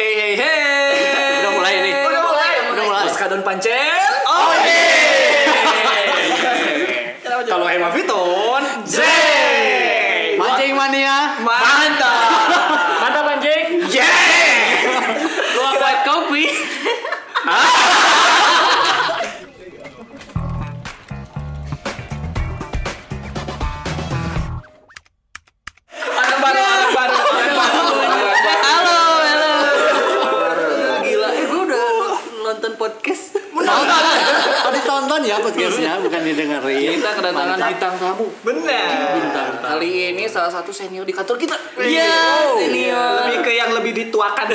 Hey 0.00 0.16
hey 0.16 0.32
hey. 0.32 1.44
Udah 1.44 1.52
mulai 1.60 1.74
nih. 1.84 1.92
Udah 1.92 2.22
mulai. 2.24 2.54
Udah 2.72 2.84
mulai. 2.88 3.04
Muskadon 3.04 3.44
pancet. 3.44 4.24
Oh 4.24 4.48
Kalau 4.56 5.09
bintang 37.70 37.94
tamu. 37.96 38.26
Benar. 38.42 39.14
Bintang 39.14 39.50
tamu. 39.62 39.78
Kali 39.78 39.90
ini 40.14 40.24
salah 40.26 40.50
satu 40.50 40.74
senior 40.74 41.06
di 41.06 41.14
kantor 41.14 41.38
kita. 41.38 41.56
Iya, 41.78 42.50
senior. 42.58 43.30
Lebih 43.30 43.38
ke 43.46 43.52
yang 43.54 43.70
lebih 43.70 43.92
dituakan. 43.94 44.46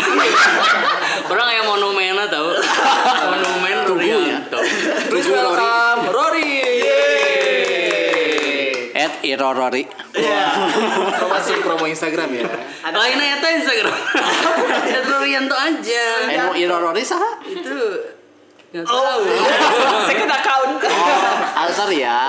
Orang 1.32 1.50
yang 1.50 1.66
monumennya 1.72 2.28
tau. 2.28 2.52
Monumen 3.32 3.78
Tugu 3.88 4.04
ya. 4.04 4.40
Please 5.08 5.30
welcome 5.32 6.12
Rory. 6.12 6.52
At 8.96 9.24
Irorori. 9.24 9.84
Masih 11.28 11.56
promo 11.64 11.86
Instagram 11.88 12.30
ya. 12.36 12.48
Lainnya 12.92 13.28
itu 13.40 13.48
Instagram. 13.64 13.96
At 14.92 15.06
Rianto 15.24 15.56
aja. 15.56 16.06
Iya. 16.28 16.52
Eno 16.52 16.52
Irorori 16.56 17.04
sah? 17.04 17.40
Itu 17.44 17.76
nggak 18.76 18.86
tahu. 18.86 19.24
Second 20.12 20.32
account. 20.32 20.72
Alter 21.56 21.90
ya. 21.96 22.20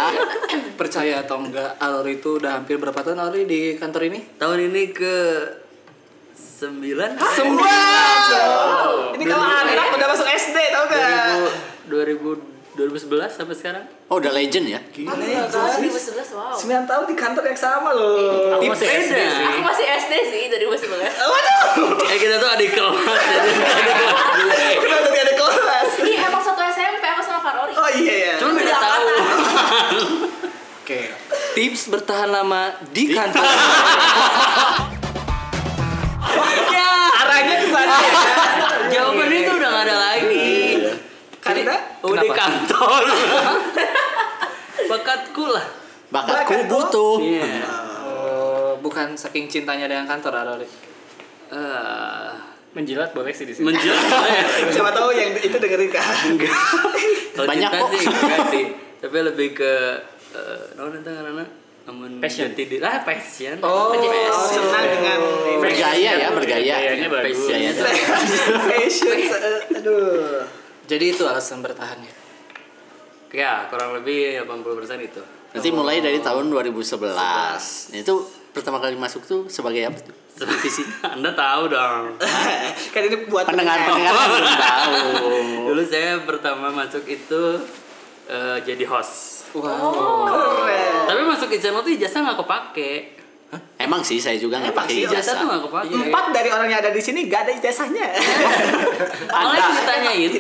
Percaya 0.78 1.26
atau 1.26 1.42
enggak, 1.42 1.74
Alori 1.82 2.16
itu 2.16 2.38
udah 2.38 2.62
hampir 2.62 2.78
berapa 2.78 2.94
tahun 2.94 3.18
Alori 3.18 3.42
di 3.44 3.74
kantor 3.74 4.06
ini? 4.06 4.22
Tahun 4.38 4.58
ini 4.62 4.82
ke 4.94 5.14
sembilan. 6.36 7.10
Ini 9.12 9.24
kalau 9.24 9.44
anak 9.44 9.86
udah 9.92 10.08
masuk 10.08 10.26
SD 10.26 10.58
tau 10.70 10.84
gak? 10.86 11.50
2000 11.88 12.54
2011 12.76 13.08
sampai 13.32 13.56
sekarang. 13.56 13.84
Oh 14.12 14.20
udah 14.20 14.36
legend 14.36 14.68
ya? 14.68 14.76
Gila 14.92 15.08
Oh, 15.08 15.16
2011 15.16 16.36
wow. 16.36 16.52
9 16.52 16.84
tahun 16.84 17.04
di 17.08 17.16
kantor 17.16 17.48
yang 17.48 17.56
sama 17.56 17.88
loh. 17.96 18.52
Aku 18.52 18.68
masih 18.68 18.84
Beda. 18.84 19.00
SD 19.00 19.16
sih. 19.16 19.44
Aku 19.48 19.60
masih 19.64 19.86
SD 19.96 20.12
sih 20.28 20.42
dari 20.52 20.64
2011. 20.68 21.08
Eh 22.04 22.18
kita 22.20 22.36
tuh 22.36 22.48
adik 22.52 22.76
kelas 22.76 23.00
jadi 23.00 23.48
adik 23.80 23.94
kelas 23.96 24.20
dulu. 24.28 24.52
Kenapa 24.76 25.00
tadi 25.08 25.18
ada 25.24 25.34
kelas? 25.34 25.88
Iya 26.04 26.20
emang 26.28 26.42
satu 26.44 26.60
SMP 26.60 27.00
aku 27.08 27.22
sama 27.36 27.44
Karori. 27.44 27.72
Oh 27.76 27.90
iya 27.92 28.14
ya. 28.16 28.34
Cuma 28.40 28.52
beda 28.56 28.74
tahu. 28.74 29.06
Oke. 30.80 31.00
Tips 31.52 31.82
bertahan 31.90 32.30
lama 32.30 32.62
di 32.88 33.12
kantor. 33.12 33.44
ya, 36.72 36.90
arahnya 37.20 37.54
ke 37.60 37.66
sana 37.68 37.96
ya. 38.00 38.12
Jawaban 38.88 39.28
itu 39.28 39.52
udah 39.52 39.68
gak 39.68 39.84
ada 39.84 39.96
lagi. 39.98 40.54
Karena 41.42 41.76
Udah 42.02 42.22
di 42.22 42.30
kenapa? 42.30 42.40
kantor. 42.40 43.02
Bakatku 44.90 45.44
lah. 45.50 45.64
Bakatku 46.08 46.54
Bakat 46.54 46.70
butuh. 46.70 47.18
Iya. 47.18 47.66
Oh, 48.06 48.70
bukan 48.78 49.18
saking 49.18 49.50
cintanya 49.50 49.90
dengan 49.90 50.06
kantor 50.06 50.46
Alori. 50.46 50.68
Eh, 51.50 52.30
Menjilat 52.76 53.16
boleh 53.16 53.32
sih 53.32 53.48
di 53.48 53.56
sini. 53.56 53.72
menjelaskan 53.72 54.68
Siapa 54.76 54.92
tahu 54.92 55.08
yang 55.16 55.32
itu 55.32 55.56
dengerin 55.56 55.88
kan? 55.88 56.04
Kalau 57.36 57.46
Banyak 57.46 57.70
cinta 57.70 57.84
kok. 57.84 57.90
sih 57.92 58.02
enggak 58.08 58.40
sih. 58.48 58.64
Tapi 58.96 59.16
lebih 59.22 59.48
ke 59.52 59.72
eh 60.32 60.60
naon 60.74 60.96
eta 60.96 61.10
ngaranna? 61.12 61.44
Amun 61.86 62.18
Passion. 62.18 62.50
jati 62.50 62.66
diri. 62.66 62.82
Ah, 62.82 63.06
passion. 63.06 63.62
Oh, 63.62 63.94
passion. 63.94 64.58
senang 64.58 64.84
dengan 64.90 65.18
Bergaya 65.62 66.10
ya, 66.18 66.28
bergaya. 66.34 66.74
Gayanya 66.82 67.06
bagus. 67.06 67.46
Fashion. 68.66 69.18
Aduh. 69.70 70.42
Jadi 70.86 71.04
itu 71.14 71.22
alasan 71.22 71.62
bertahannya. 71.62 72.10
ya 73.30 73.68
kurang 73.68 73.92
lebih 73.92 74.42
80% 74.48 74.96
itu. 75.02 75.20
Nanti 75.52 75.68
mulai 75.68 76.00
dari 76.00 76.18
tahun 76.18 76.48
2011. 76.48 77.12
Nah, 77.12 77.58
itu 77.92 78.14
pertama 78.56 78.80
kali 78.80 78.96
masuk 78.96 79.20
tuh 79.28 79.40
sebagai 79.52 79.84
apa 79.84 80.00
tuh? 80.00 80.16
Divisi. 80.40 80.80
Anda 81.14 81.36
tahu 81.36 81.68
dong. 81.68 82.16
kan 82.96 83.00
ini 83.04 83.28
buat 83.28 83.44
Pendengar-pendengar 83.44 84.12
kan 84.16 84.28
belum 84.32 84.56
tahu. 84.56 84.94
Dulu 85.68 85.82
saya 85.84 86.24
pertama 86.24 86.72
masuk 86.72 87.04
itu 87.04 87.60
eh, 88.32 88.56
jadi 88.64 88.84
host. 88.88 89.52
Wow. 89.52 90.24
Keren. 90.32 91.04
Tapi 91.04 91.20
masuk 91.28 91.48
ijazah 91.52 91.84
tuh 91.84 91.92
ijazah 91.92 92.20
nggak 92.24 92.38
kepake. 92.40 92.92
Emang 93.76 94.02
sih 94.02 94.18
saya 94.18 94.40
juga 94.40 94.58
nggak 94.58 94.74
pakai 94.74 95.06
Ijazah 95.06 95.20
ijazah. 95.20 95.34
tuh 95.36 95.46
nggak 95.52 95.62
kepake. 95.68 95.92
Empat 96.08 96.24
dari 96.32 96.48
orang 96.48 96.68
yang 96.72 96.80
ada 96.80 96.90
di 96.90 97.02
sini 97.04 97.28
gak 97.28 97.46
ada 97.46 97.52
ijazahnya. 97.60 98.08
Malah 99.30 99.56
yang 99.56 99.72
ditanyain, 99.76 100.32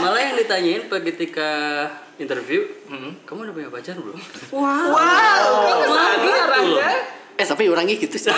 malah 0.00 0.20
yang 0.22 0.34
ditanyain 0.38 0.82
ketika 0.88 1.50
interview, 2.16 2.60
kamu 3.24 3.38
udah 3.44 3.54
punya 3.54 3.68
pacar 3.68 3.94
belum? 3.94 4.18
Wow. 4.50 4.94
Kok 5.64 5.76
ke 5.76 5.88
sana 5.88 6.14
gitu 6.14 6.30
loh. 6.30 6.46
arahnya? 6.46 6.90
Eh 7.34 7.42
tapi 7.42 7.66
orangnya 7.66 7.94
gitu 7.94 8.14
sih. 8.14 8.30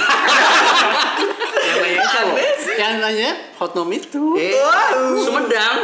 Yang 1.77 2.09
cowok. 2.15 2.37
Yang 2.77 2.93
nanya 2.99 3.31
hotnom 3.57 3.89
itu. 3.93 4.25
Eh, 4.37 4.57
Wow. 4.57 5.21
Sumedang. 5.21 5.77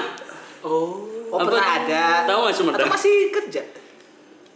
Oh, 0.63 1.05
oh 1.29 1.37
Apa 1.37 1.49
pernah 1.49 1.69
ada. 1.79 2.05
Tahu 2.25 2.39
nggak 2.43 2.55
Sumedang? 2.57 2.81
Atau 2.81 2.95
masih 2.97 3.15
kerja? 3.29 3.63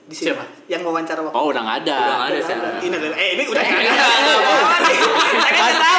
Di 0.07 0.15
sini. 0.15 0.27
Siapa? 0.33 0.45
Yang 0.71 0.81
wawancara 0.87 1.21
waktu. 1.21 1.35
Oh 1.35 1.45
udah 1.51 1.61
nggak 1.61 1.79
ada. 1.85 1.97
Udah 1.99 2.15
nggak 2.15 2.31
ada 2.31 2.41
sekarang. 2.41 2.75
Ini 2.81 2.97
eh 3.13 3.29
ini 3.37 3.43
udah 3.45 3.61
nggak 3.61 3.81
ada. 3.83 4.07
nggak 5.37 5.69
ada. 5.69 5.91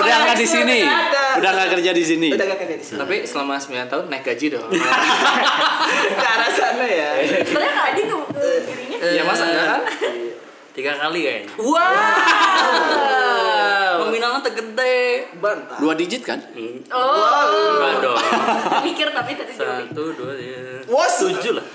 Udah 0.00 0.14
nggak 0.26 0.36
di 0.40 0.46
sini. 0.48 0.80
Udah 1.38 1.50
nggak 1.54 1.68
kerja 1.78 1.90
di 1.94 2.02
sini. 2.02 2.28
Udah 2.34 2.46
gak 2.50 2.58
kerja 2.66 2.76
di 2.80 2.84
sini. 2.84 2.98
Tapi 2.98 3.22
selama 3.22 3.54
9 3.60 3.86
tahun 3.86 4.04
naik 4.10 4.24
gaji 4.26 4.46
dong. 4.50 4.66
Ke 6.22 6.26
arah 6.26 6.50
sana 6.50 6.86
ya. 6.86 7.10
Sebenarnya 7.46 7.72
Kak 7.76 7.86
Adi 7.94 8.02
tuh 8.08 8.22
eh, 8.34 8.58
dirinya. 8.66 8.98
Ya 9.04 9.22
masa 9.22 9.44
enggak 9.46 9.66
kan? 9.66 9.82
Tiga 10.70 10.92
kali 10.96 11.20
kayaknya. 11.26 11.50
Wow. 11.58 11.78
Nominalnya 14.06 14.40
tergede. 14.46 15.26
Bantah. 15.42 15.78
Dua 15.82 15.94
digit 15.98 16.22
kan? 16.22 16.38
Oh. 16.94 17.78
Enggak 17.78 17.94
dong. 18.02 18.18
Mikir 18.86 19.10
tapi 19.10 19.34
tadi. 19.34 19.52
Satu, 19.54 20.14
dua, 20.14 20.32
ya. 20.38 20.82
Wah, 20.90 21.06
Tujuh 21.10 21.52
lah. 21.54 21.66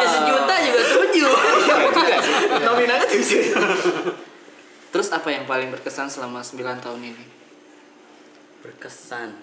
Ya 0.00 0.06
sejuta 0.08 0.54
juga 0.64 0.80
tujuh. 0.80 1.30
Nominalnya 2.66 3.06
tujuh. 3.08 3.42
Terus 4.90 5.08
apa 5.14 5.30
yang 5.30 5.46
paling 5.46 5.70
berkesan 5.70 6.10
selama 6.10 6.42
9 6.42 6.82
tahun 6.82 6.98
ini? 6.98 7.39
Berkesan. 8.70 9.34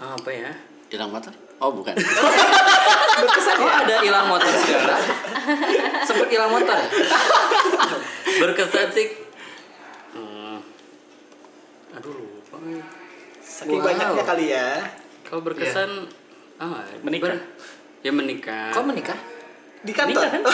Apa 0.00 0.30
ya? 0.32 0.48
Hilang 0.88 1.12
motor? 1.12 1.36
Oh 1.60 1.68
bukan. 1.68 1.92
Berkesan 3.20 3.56
oh, 3.60 3.68
ada 3.68 3.94
hilang 4.00 4.24
motor 4.32 4.48
segala. 4.48 4.96
Sempet 6.00 6.28
hilang 6.32 6.48
motor 6.48 6.72
ya? 6.72 6.88
Berkesan 8.40 8.88
sih. 8.88 9.08
Hmm. 10.16 10.64
Aduh 11.92 12.16
lupa. 12.16 12.56
Saking 13.44 13.84
Wow. 13.84 13.86
Banyaknya 13.92 14.24
kali 14.24 14.44
ya. 14.48 14.68
Kalau 15.28 15.44
berkesan 15.44 16.08
ah, 16.56 16.80
Menikah. 17.04 17.36
ber- 17.36 17.44
ya 18.00 18.12
menikah. 18.16 18.72
Kok 18.72 18.86
menikah? 18.88 19.18
Di 19.78 19.94
kantor? 19.94 20.26
Menikah, 20.26 20.50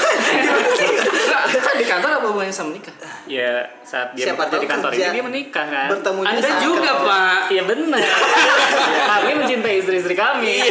kan 1.64 1.74
di 1.80 1.86
kantor 1.88 2.10
apa 2.20 2.26
hubungannya 2.28 2.52
sama 2.52 2.76
menikah? 2.76 2.92
Ya 3.24 3.64
saat 3.80 4.12
dia 4.12 4.28
Siapa 4.28 4.52
bekerja 4.52 4.60
di 4.60 4.68
kantor 4.68 4.90
kerja. 4.92 5.06
ini 5.08 5.16
dia 5.16 5.24
menikah 5.24 5.66
kan. 5.66 5.88
Bertemunya 5.96 6.28
Anda 6.36 6.50
juga, 6.60 6.90
kerja. 6.92 7.08
Pak. 7.08 7.40
Iya 7.48 7.62
benar. 7.64 8.04
Kami 9.14 9.30
mencintai 9.40 9.74
istri-istri 9.80 10.12
kami. 10.12 10.68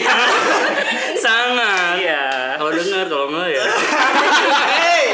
Sangat. 1.25 1.97
Iya. 1.97 2.25
Kalau 2.61 2.71
dengar 2.77 3.05
kalau 3.09 3.25
enggak 3.33 3.49
ya. 3.57 3.63
Hey! 4.69 5.05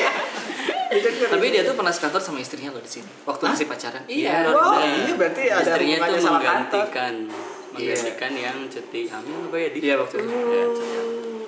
Tapi 1.30 1.46
dia 1.54 1.62
tuh 1.64 1.78
pernah 1.80 1.94
sekantor 1.96 2.19
sama 2.19 2.44
istrinya 2.44 2.75
loh 2.75 2.84
di 2.84 2.92
sini. 2.92 3.08
Waktu 3.24 3.44
masih 3.46 3.66
pacaran. 3.72 4.04
Iya, 4.10 4.52
benar. 4.52 4.84
ini 4.84 5.14
berarti 5.16 5.44
ada 5.48 5.64
Istrinya 5.64 5.98
tuh 6.02 6.18
menggantikan 6.28 7.14
menggantikan 7.69 8.31
yang 8.34 8.58
cuti 8.66 9.02
hamil 9.08 9.48
apa 9.48 9.58
ya 9.62 9.69
di 9.69 9.80
Iya 9.86 9.96
waktu 10.02 10.16
itu. 10.25 10.38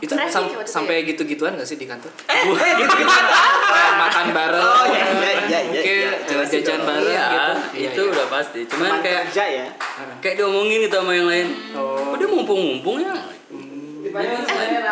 Itu 0.02 0.12
Traffic 0.12 0.34
sam- 0.34 0.50
waktu 0.50 0.58
itu 0.60 0.72
sampai 0.74 0.96
ya? 0.98 1.08
gitu-gituan 1.08 1.52
gak 1.54 1.64
sih 1.64 1.78
di 1.78 1.86
kantor? 1.86 2.10
Eh, 2.26 2.42
eh 2.42 2.74
gitu-gituan 2.76 3.24
Kayak 3.72 3.94
makan 3.96 4.26
bareng. 4.34 4.66
Oh, 4.66 4.84
iya, 4.84 5.04
iya, 5.06 5.32
iya, 5.46 5.60
iya, 5.62 5.82
iya, 5.86 6.12
iya. 6.26 6.42
jajan 6.44 6.82
bareng 6.82 7.06
Iya, 7.08 7.24
gitu. 7.24 7.54
Iya, 7.72 7.88
itu 7.88 8.02
iya. 8.02 8.12
udah 8.12 8.26
pasti. 8.28 8.60
Cuman 8.66 8.82
Teman 8.84 9.00
kayak 9.00 9.20
kerja 9.30 9.44
ya. 9.46 9.68
kayak 10.20 10.36
diomongin 10.36 10.80
gitu 10.84 10.96
sama 10.98 11.14
yang 11.14 11.28
lain. 11.30 11.48
Oh. 11.78 12.12
Oh, 12.12 12.16
dia 12.18 12.28
mumpung-mumpung 12.28 12.98
ya. 13.00 13.14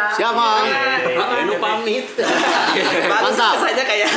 Siapa? 0.09 0.45
Anu 1.41 1.53
pamit. 1.57 2.05
Mantap. 3.09 3.55
saja 3.59 3.83
kayak 3.83 4.09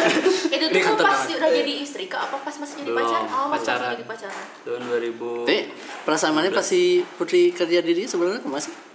Itu 0.46 0.64
tuh 0.68 0.78
kantor 0.78 1.04
pas 1.04 1.20
udah 1.26 1.50
jadi 1.50 1.72
istri 1.80 2.04
kak 2.06 2.20
apa 2.22 2.36
pas 2.38 2.54
masih 2.54 2.74
jadi 2.78 2.90
Belum, 2.92 3.00
pacaran? 3.02 3.24
Oh, 3.26 3.46
masih 3.48 3.66
pacaran. 3.66 3.90
jadi 3.90 4.04
pacaran. 4.04 4.44
Tahun 4.62 4.82
2000. 4.84 5.48
Tapi 5.48 5.58
perasaan 6.04 6.32
mana 6.32 6.52
pas 6.52 6.62
si 6.62 7.02
Putri 7.16 7.50
kerja 7.50 7.80
diri 7.80 8.04
sebenarnya 8.04 8.44
ke 8.44 8.48
mana 8.48 8.60
sih? 8.60 8.91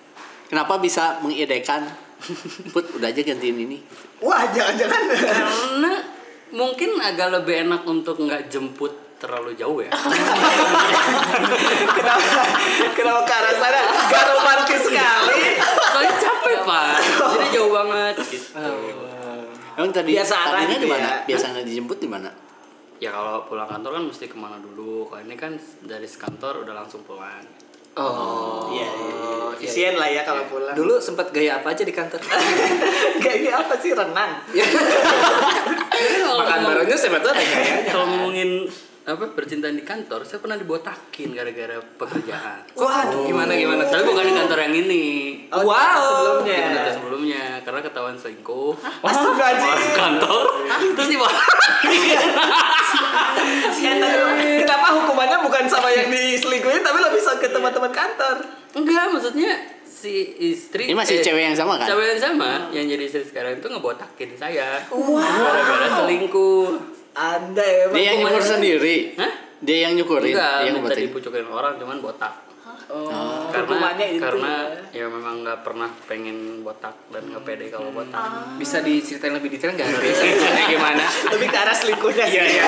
Kenapa 0.47 0.79
bisa 0.79 1.19
mengidekan 1.19 1.83
Put 2.73 2.97
udah 2.97 3.11
aja 3.11 3.21
gantiin 3.21 3.57
ini 3.67 3.77
wah 4.23 4.47
jangan-jangan 4.49 5.01
Karena 5.13 5.93
mungkin 6.55 6.97
agak 6.97 7.29
lebih 7.41 7.67
enak 7.67 7.83
untuk 7.85 8.17
nggak 8.23 8.47
jemput 8.47 9.05
terlalu 9.17 9.57
jauh 9.57 9.81
ya. 9.81 9.89
kenapa 11.97 12.41
kenapa 12.93 13.21
ke 13.25 13.33
arah 13.33 13.53
sana 13.57 13.81
gak 14.13 14.23
romantis 14.29 14.81
sekali 14.85 15.57
Soalnya 15.89 16.13
capek 16.21 16.57
pak. 16.61 17.01
Jadi 17.17 17.45
jauh 17.49 17.71
banget 17.73 18.15
gitu. 18.29 18.45
Emang 19.77 19.91
tadi 19.93 20.09
Biasa 20.13 20.35
tadinya 20.37 20.73
gitu 20.73 20.85
di 20.85 20.89
mana? 20.89 21.05
ya? 21.05 21.15
Biasanya 21.25 21.61
dijemput 21.65 21.97
di 21.97 22.09
mana? 22.09 22.29
Ya 22.97 23.09
kalau 23.13 23.45
pulang 23.45 23.69
kantor 23.69 23.91
kan 23.97 24.03
mesti 24.09 24.25
ke 24.25 24.37
mana 24.37 24.57
dulu. 24.57 25.05
Kalau 25.09 25.21
ini 25.21 25.35
kan 25.37 25.53
dari 25.85 26.09
kantor 26.09 26.65
udah 26.65 26.73
langsung 26.73 27.05
pulang. 27.05 27.45
Oh. 27.97 28.69
iya 28.69 28.85
iya. 28.85 29.17
efisien 29.57 29.97
lah 29.97 30.05
ya 30.05 30.21
kalau 30.21 30.45
pulang 30.45 30.77
Dulu 30.77 31.01
sempat 31.01 31.33
gaya 31.33 31.57
apa 31.57 31.73
aja 31.73 31.81
di 31.81 31.89
kantor? 31.89 32.21
kayaknya 33.25 33.57
apa 33.57 33.73
sih 33.81 33.97
renang 33.97 34.37
Makan 36.37 36.59
barengnya 36.61 36.93
ada 37.33 37.41
gayanya. 37.41 37.89
Kalau 37.89 38.05
ngomongin 38.05 38.69
apa 39.07 39.23
percintaan 39.31 39.71
di 39.73 39.81
kantor, 39.81 40.19
saya 40.21 40.37
pernah 40.37 40.59
dibotakin 40.59 41.31
gara-gara 41.31 41.79
pekerjaan. 41.95 42.67
Waduh, 42.75 43.23
gimana 43.23 43.55
gimana? 43.55 43.87
Tapi 43.87 44.03
bukan 44.03 44.19
di 44.21 44.35
kantor 44.35 44.57
yang 44.61 44.75
ini. 44.77 45.05
Oh, 45.47 45.63
Wow. 45.63 46.43
sebelumnya 46.43 46.59
Kantor 46.75 46.91
sebelumnya 46.91 47.43
karena 47.63 47.79
ketahuan 47.81 48.15
selingkuh. 48.15 48.75
Astagfirullahaladzim. 48.99 49.95
kantor 49.95 50.43
terus 50.93 51.07
dibawa 51.07 51.31
Kenapa 54.57 54.87
hukumannya 54.93 55.37
bukan 55.39 55.63
sama 55.65 55.87
yang 55.87 56.09
diselingkuhin 56.09 56.83
tapi 56.83 56.99
lebih 56.99 57.21
ke 57.23 57.47
teman-teman 57.47 57.91
kantor? 57.91 58.37
enggak 58.75 59.09
maksudnya 59.09 59.51
si 59.81 60.13
istri 60.45 60.85
Ini 60.85 60.93
masih 60.93 61.17
eh, 61.17 61.23
cewek 61.23 61.43
yang 61.43 61.57
sama 61.57 61.79
kan? 61.79 61.87
cewek 61.89 62.13
yang 62.13 62.21
sama 62.21 62.49
yang 62.69 62.85
jadi 62.85 63.03
istri 63.03 63.23
sekarang 63.23 63.57
itu 63.57 63.65
ngebotakin 63.65 64.29
saya 64.37 64.83
gara-gara 64.85 65.87
selingkuh 65.97 66.96
Anda 67.17 67.65
emang 67.83 67.95
Dia 67.97 68.05
yang 68.05 68.17
nyukur 68.21 68.43
sendiri. 68.45 68.97
Hah? 69.17 69.33
Dia 69.57 69.77
yang 69.89 69.93
nyukurin. 69.97 70.31
enggak 70.31 70.53
Dia 70.55 70.67
yang 70.69 70.75
minta 70.77 70.93
dipucukin 70.93 71.45
orang 71.49 71.73
cuman 71.75 71.97
botak 71.99 72.45
Oh, 72.87 73.51
karena 73.51 73.99
itu 73.99 74.23
karena 74.23 74.63
ya. 74.95 75.03
ya 75.03 75.05
memang 75.11 75.43
nggak 75.43 75.59
pernah 75.59 75.91
pengen 76.07 76.63
botak 76.63 76.95
dan 77.11 77.19
nggak 77.27 77.43
pede 77.43 77.67
kalau 77.67 77.91
botak 77.91 78.55
Bisa 78.55 78.79
diceritain 78.79 79.35
lebih 79.35 79.51
detail 79.51 79.75
nggak? 79.75 79.91
Caranya 79.91 80.63
gimana? 80.71 81.03
lebih 81.35 81.51
ke 81.51 81.57
arah 81.57 81.75
selingkuhnya 81.75 82.23
sih. 82.23 82.47
iya. 82.47 82.63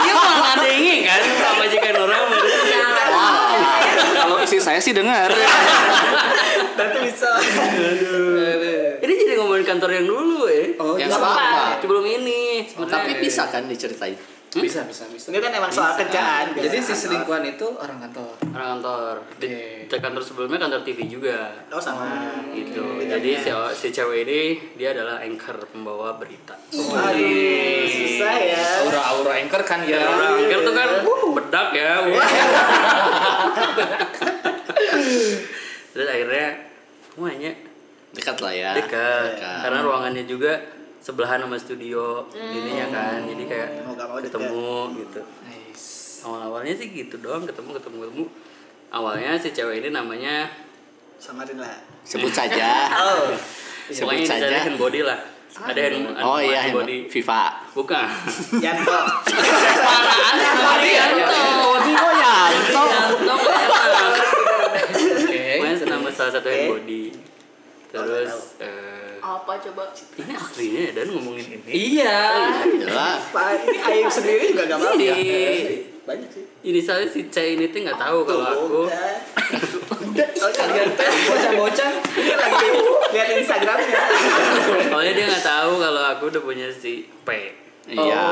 Iya 0.00 0.12
malah 0.16 0.56
ada 0.56 0.68
ingin 0.72 1.04
kan 1.04 1.20
sama 1.20 1.64
jikan 1.68 1.92
orang 1.98 2.24
Kalau 4.16 4.36
istri 4.40 4.60
saya 4.60 4.80
sih 4.80 4.96
dengar. 4.96 5.28
Nanti 6.72 6.98
bisa. 7.04 7.30
ini 7.36 7.48
ngomongin 8.08 8.59
kantor 9.70 9.90
yang 9.92 10.06
dulu 10.06 10.40
ya 10.44 10.64
Oh, 10.76 10.94
Yang 10.94 11.10
iya. 11.10 11.18
apa? 11.22 11.32
sebelum 11.78 12.04
ini 12.04 12.40
sebenarnya. 12.64 12.94
Tapi 12.96 13.10
bisa 13.18 13.42
kan 13.46 13.62
diceritain? 13.64 14.18
Bisa, 14.50 14.82
bisa, 14.82 15.06
bisa. 15.06 15.30
Ini 15.30 15.38
kan 15.38 15.54
emang 15.54 15.70
soal 15.70 15.94
kerjaan. 15.94 16.50
Jadi 16.52 16.82
si 16.82 16.90
selingkuhan 16.90 17.46
itu 17.46 17.70
orang 17.70 18.02
kantor. 18.02 18.34
orang 18.50 18.68
kantor 18.74 19.14
di 19.38 19.54
kantor 19.88 20.18
sebelumnya 20.18 20.58
kantor 20.58 20.82
TV 20.82 21.06
juga 21.06 21.54
Oh 21.70 21.78
sama. 21.78 22.34
gitu 22.50 22.82
jadi 22.98 23.30
si 23.38 23.46
si 23.72 23.88
cewek 23.90 24.26
ini 24.26 24.40
dia 24.74 24.90
adalah 24.90 25.22
anchor 25.22 25.54
pembawa 25.66 26.18
berita 26.18 26.58
Waduh, 26.66 27.86
susah 27.86 28.34
ya. 28.36 28.66
Aura-aura 28.82 29.38
anchor 29.38 29.62
kan 29.62 29.86
ya. 29.86 30.02
orang 30.02 30.42
anchor 30.42 30.60
tuh 30.62 30.74
kan 30.74 30.88
bedak 31.30 31.68
ya 31.70 31.92
terus 35.90 36.08
akhirnya 36.08 36.48
semuanya 37.08 37.52
Dekat 38.10 38.36
lah 38.38 38.50
ya. 38.50 38.70
dekat 38.74 39.38
Dekat. 39.38 39.58
karena 39.62 39.78
ruangannya 39.80 40.24
juga 40.24 40.52
sebelahan 40.98 41.40
sama 41.40 41.56
studio 41.56 42.26
ininya 42.32 42.86
kan 42.90 43.22
jadi 43.24 43.44
kayak 43.44 43.68
Mau 43.82 43.94
gak 43.94 44.06
mau 44.06 44.18
dekat. 44.18 44.34
ketemu 44.34 44.68
gitu 44.98 45.20
awal 46.20 46.40
awalnya 46.44 46.74
sih 46.74 46.90
gitu 46.90 47.16
doang 47.16 47.42
ketemu 47.42 47.70
ketemu 47.72 47.96
ketemu 48.02 48.24
awalnya 48.90 49.30
si 49.34 49.48
cewek 49.50 49.80
ini 49.80 49.88
namanya 49.90 50.50
Samarin 51.16 51.56
lah. 51.56 51.76
Sebut 52.00 52.32
saja. 52.40 52.88
Oh. 52.90 53.28
Sebut 53.86 54.08
pokoknya 54.08 54.24
saja. 54.24 54.40
inisialnya 54.40 54.60
hand 54.62 54.78
body 54.78 55.00
lah 55.02 55.20
ada 55.52 55.76
hand, 55.78 56.16
Oh 56.18 56.38
iya, 56.38 56.62
hand 56.62 56.72
body 56.72 57.04
FIFA. 57.06 57.42
bukan 57.72 58.08
Yanto. 58.56 58.98
Apaan 59.80 60.36
hand 60.36 60.60
body 60.60 60.90
Yanto 60.90 61.42
kok 61.76 62.12
Yanto? 62.16 62.82
Yanto 65.28 65.84
nama 65.86 66.08
salah 66.10 66.32
satu 66.32 66.48
hand 66.48 66.60
Oke. 66.60 66.70
body 66.72 67.02
terus 67.90 68.56
eh, 68.56 69.18
Apa 69.18 69.52
coba? 69.60 69.90
ini 70.16 70.32
aslinya 70.32 70.80
ya, 70.80 70.92
dan 70.94 71.06
ngomongin 71.10 71.46
ini 71.52 71.70
Iya. 71.98 72.18
Pak, 73.28 73.46
ini 73.60 73.78
Aing 73.78 74.08
sendiri 74.08 74.48
juga 74.48 74.64
gak 74.66 74.78
apa-apa. 74.78 74.96
Ini. 74.96 75.18
Banyak 76.00 76.28
sih. 76.28 76.44
ini 76.62 76.80
saya 76.80 77.04
si 77.04 77.28
C 77.28 77.54
ini 77.54 77.68
tuh 77.68 77.82
nggak 77.82 77.96
tahu 77.96 78.24
kalau 78.24 78.44
aku. 78.46 78.80
Oh, 78.82 78.88
kalian 80.56 80.88
teh 80.92 81.10
Bocah-bocah. 81.28 81.90
ini 82.16 82.32
lagi 82.32 82.66
lihat 83.10 83.28
Instagramnya. 83.34 84.00
soalnya 84.86 85.12
dia 85.12 85.26
nggak 85.26 85.44
tahu 85.44 85.72
kalau 85.78 86.02
aku 86.08 86.24
udah 86.28 86.42
punya 86.42 86.68
si 86.68 87.04
P 87.20 87.28
Iya. 87.86 88.24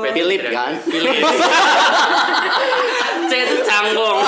P 0.00 0.04
itu 0.06 0.16
Philip 0.16 0.42
kan? 0.48 0.72
Philip 0.80 1.18
C 3.24 3.32
itu 3.38 3.56
canggung 3.62 4.18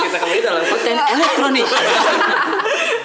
Kita 0.00 0.16
kembali 0.16 0.40
dalam 0.40 0.62
Konten 0.62 0.96
elektronik. 0.98 1.66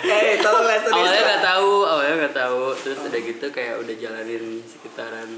Eh, 0.05 0.37
tolong 0.37 0.65
lihat 0.65 0.83
awalnya 0.87 1.21
nggak 1.25 1.43
tahu 1.43 1.71
awalnya 1.81 2.13
nggak 2.21 2.35
tahu 2.35 2.61
terus 2.77 2.99
udah 3.01 3.19
gitu 3.19 3.45
kayak 3.49 3.75
udah 3.77 3.95
jalanin 3.95 4.43
sekitaran 4.63 5.29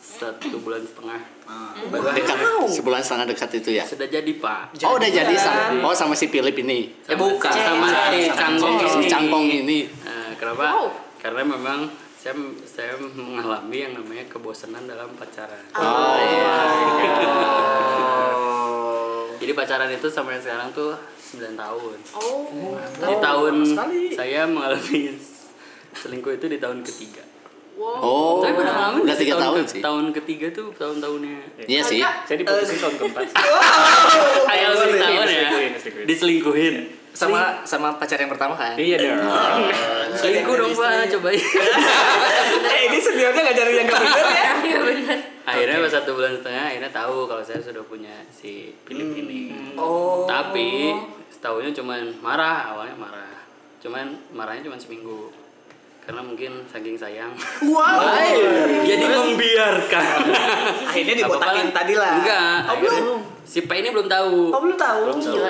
satu 0.00 0.56
bulan 0.58 0.82
setengah 0.82 1.20
Dekat. 1.90 2.38
Sebulan 2.68 3.02
setengah 3.02 3.26
dekat 3.26 3.50
itu 3.56 3.70
ya. 3.72 3.82
sudah 3.82 4.06
jadi 4.06 4.32
pak 4.36 4.70
Oh 4.84 4.94
udah 4.94 5.10
jadi 5.10 5.34
sama. 5.34 5.82
Oh 5.82 5.90
sama 5.90 6.14
si 6.14 6.28
Philip 6.28 6.54
ini. 6.56 6.94
Eh, 7.04 7.16
bukan. 7.16 7.50
sama 7.50 7.90
si 8.08 8.30
canggung 8.30 8.78
Si 8.78 8.86
ini 8.96 9.06
cangkong 9.08 9.46
ini. 9.50 9.78
Nah, 10.00 10.30
kenapa 10.36 10.62
Wow. 10.70 10.86
karena 11.18 11.42
memang 11.44 11.90
saya 12.14 12.36
saya 12.62 12.94
mengalami 13.00 13.76
yang 13.80 13.92
namanya 13.96 14.28
kebosanan 14.28 14.84
dalam 14.84 15.10
pacaran 15.16 15.64
Oh 15.74 16.14
iya. 16.14 16.54
jadi 19.50 19.58
pacaran 19.58 19.90
itu 19.90 20.06
sampai 20.06 20.38
sekarang 20.38 20.70
tuh 20.70 20.94
9 21.34 21.58
tahun 21.58 21.98
Oh. 22.14 22.78
di 23.02 23.14
tahun 23.18 23.54
sekali. 23.66 24.14
saya 24.14 24.46
mengalami 24.46 25.10
selingkuh 25.92 26.32
itu 26.32 26.46
di 26.46 26.58
tahun 26.58 26.86
ketiga 26.86 27.26
Wow. 27.74 27.96
Oh. 27.96 28.34
Tapi 28.38 28.54
udah 28.54 28.74
ngalamin 28.76 29.00
Udah 29.02 29.16
sih 29.16 29.24
tiga 29.24 29.40
tahun 29.40 29.64
ke- 29.64 29.70
sih. 29.72 29.80
Tahun 29.80 30.04
ketiga 30.12 30.46
tuh 30.52 30.68
tahun-tahunnya. 30.70 31.64
Iya 31.64 31.80
sih. 31.80 32.04
Saya 32.04 32.36
diputusin 32.36 32.76
tahun 32.76 32.94
keempat. 32.94 33.24
Kayak 34.52 34.68
lebih 34.76 35.00
tahun 35.00 35.24
ya. 35.24 35.48
Diselingkuhin, 36.04 36.74
sama 37.10 37.64
sama 37.64 37.96
pacar 37.96 38.20
yang 38.20 38.28
pertama 38.28 38.52
kan? 38.52 38.76
Iya 38.76 39.00
dong. 39.00 39.24
Selingkuh 40.12 40.54
dong 40.54 40.76
pak, 40.76 41.08
cobain. 41.10 41.40
Eh, 42.70 42.80
ini 42.86 42.98
seniornya 43.00 43.40
ngajarin 43.42 43.74
yang 43.74 43.86
gak 43.88 43.96
bener 43.98 44.26
ya. 44.28 44.52
Iya 44.60 44.78
benar. 44.84 45.18
Akhirnya 45.42 45.80
pas 45.80 45.92
satu 45.92 46.10
bulan 46.12 46.32
setengah 46.34 46.64
akhirnya 46.68 46.90
tahu 46.90 47.24
kalau 47.24 47.42
saya 47.42 47.58
sudah 47.58 47.82
punya 47.82 48.12
si 48.28 48.72
Philip 48.84 49.16
ini. 49.16 49.74
Oh. 49.74 50.24
Tapi 50.24 50.92
setahunya 51.28 51.72
cuman 51.72 52.20
marah 52.20 52.74
awalnya 52.74 52.96
marah. 52.96 53.32
Cuman 53.80 54.12
marahnya 54.30 54.68
cuman 54.68 54.76
seminggu. 54.76 55.32
Karena 56.00 56.24
mungkin 56.24 56.64
saking 56.66 56.96
sayang. 56.96 57.30
Wow. 57.62 58.00
Jadi 58.82 59.04
membiarkan. 59.04 60.16
Akhirnya 60.90 61.14
dibotakin 61.22 61.70
tadi 61.70 61.94
lah. 61.94 62.18
Enggak. 62.18 62.56
Oh, 62.66 62.76
belum. 62.80 63.18
Si 63.44 63.60
P 63.62 63.70
ini 63.70 63.92
belum 63.92 64.08
tahu. 64.08 64.50
Oh, 64.50 64.58
belum 64.58 64.74
tahu. 64.74 65.02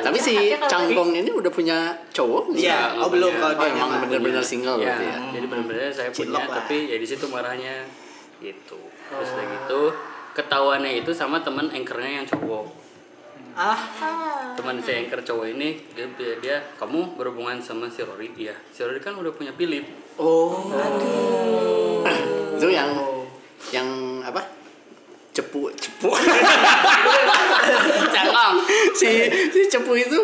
Tapi 0.03 0.19
si 0.19 0.53
cangkong 0.59 1.17
ini 1.17 1.31
udah 1.31 1.49
punya 1.49 1.95
cowok. 2.13 2.53
Iya, 2.53 2.93
Nggak 2.93 3.03
oh 3.03 3.09
belum 3.09 3.33
kalau 3.39 3.55
Oh 3.57 3.63
dia 3.63 3.73
emang 3.73 3.89
mah. 3.89 4.01
bener-bener 4.05 4.43
single 4.43 4.77
Ya, 4.77 4.97
berarti 4.97 5.07
ya. 5.07 5.17
jadi 5.33 5.47
benar-benar 5.49 5.89
saya 5.89 6.09
punya 6.13 6.43
tapi 6.45 6.77
ya 6.89 6.97
di 6.99 7.07
situ 7.09 7.25
marahnya 7.31 7.75
gitu. 8.41 8.81
Terus 9.11 9.29
udah 9.35 9.47
gitu 9.51 9.83
ketahuannya 10.31 11.03
itu 11.03 11.11
sama 11.11 11.43
teman 11.43 11.67
anchornya 11.67 12.23
yang 12.23 12.27
cowok. 12.27 12.67
Ah, 13.59 13.77
Teman 14.55 14.79
si 14.79 14.95
anchor 14.95 15.21
cowok 15.27 15.47
ini 15.59 15.75
dia, 15.93 16.07
dia, 16.15 16.39
dia, 16.39 16.57
kamu 16.79 17.19
berhubungan 17.19 17.59
sama 17.59 17.91
si 17.91 18.07
Rory 18.07 18.31
iya. 18.39 18.55
Si 18.71 18.87
Rory 18.87 19.03
kan 19.03 19.19
udah 19.19 19.35
punya 19.35 19.51
Philip. 19.59 19.83
Oh. 20.17 20.71
Itu 22.55 22.69
yang 22.71 22.95
yang 23.75 24.23
apa? 24.23 24.47
Cepu 25.35 25.67
cepu. 25.75 26.15
Cangkang. 28.15 28.55
si 28.95 29.31
si 29.51 29.61
cepu 29.67 29.99
itu 29.99 30.21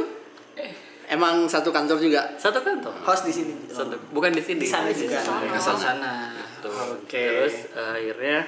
emang 1.11 1.51
satu 1.51 1.75
kantor 1.75 1.99
juga. 1.99 2.31
Satu 2.39 2.63
kantor. 2.63 2.95
Host 3.03 3.27
di 3.27 3.33
sini. 3.35 3.55
Satu. 3.71 3.99
Bukan 4.15 4.35
di 4.35 4.43
sini. 4.43 4.63
Di 4.63 4.71
sana 4.71 4.91
juga. 4.95 5.19
Asal 5.51 5.77
sana. 5.79 6.31
Tuh. 6.63 6.71
Oke. 7.03 7.23
Terus 7.23 7.57
eh, 7.75 7.91
akhirnya 8.03 8.39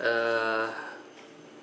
eh 0.00 0.66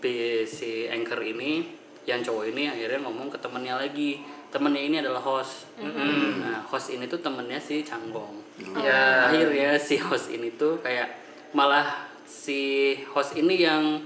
pi- 0.01 0.43
si 0.43 0.89
anchor 0.89 1.21
ini 1.23 1.63
yang 2.03 2.19
cowok 2.19 2.51
ini 2.51 2.67
akhirnya 2.67 2.99
ngomong 3.07 3.31
ke 3.31 3.39
temennya 3.39 3.79
lagi. 3.79 4.19
Temennya 4.53 4.83
ini 4.85 4.95
adalah 5.01 5.17
host. 5.17 5.65
Nah, 5.81 6.61
host 6.69 6.93
ini 6.93 7.09
tuh 7.09 7.17
temennya 7.17 7.57
si 7.57 7.81
Cangbong. 7.81 8.37
Ya. 8.77 9.31
Akhirnya 9.31 9.73
si 9.81 9.97
host 9.97 10.29
ini 10.29 10.53
tuh 10.53 10.77
kayak 10.83 11.09
malah 11.57 12.05
si 12.27 12.93
host 13.09 13.33
ini 13.33 13.65
yang 13.65 13.97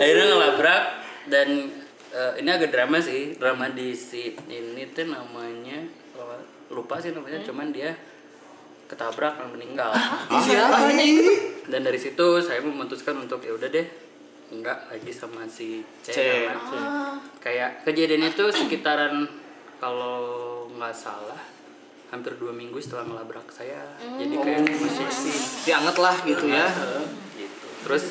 akhirnya 0.03 0.25
ngelabrak 0.35 0.83
dan 1.31 1.47
eh, 2.11 2.33
ini 2.43 2.49
agak 2.51 2.69
drama 2.75 2.99
sih. 2.99 3.39
Drama 3.39 3.71
di 3.71 3.95
si 3.95 4.35
ini 4.51 4.83
tuh 4.91 5.07
namanya 5.07 5.79
lupa 6.69 6.99
sih 6.99 7.15
namanya. 7.15 7.39
Cuman 7.41 7.71
dia 7.71 7.95
ketabrak 8.91 9.39
dan 9.39 9.47
meninggal. 9.55 9.95
Siapa 10.43 10.91
ini? 10.91 11.53
dan 11.63 11.79
dari 11.79 11.95
situ 11.95 12.43
saya 12.43 12.59
memutuskan 12.59 13.15
untuk 13.23 13.39
ya 13.39 13.55
udah 13.55 13.69
deh 13.71 13.87
enggak 14.51 14.85
lagi 14.91 15.11
sama 15.15 15.47
si 15.47 15.81
C, 16.03 16.11
C. 16.11 16.19
kayak 17.39 17.87
kejadiannya 17.87 18.35
tuh 18.35 18.51
sekitaran 18.51 19.25
kalau 19.77 20.19
nggak 20.69 20.93
salah 20.93 21.39
hampir 22.09 22.37
dua 22.37 22.53
minggu 22.53 22.77
setelah 22.77 23.09
ngelabrak 23.09 23.49
saya 23.49 23.81
jadi 23.97 24.35
kayak 24.37 24.59
masih 24.69 25.33
Dianget 25.65 25.97
lah 25.97 26.15
gitu 26.21 26.45
ya. 26.45 26.67
gitu. 27.33 27.65
Terus 27.81 28.03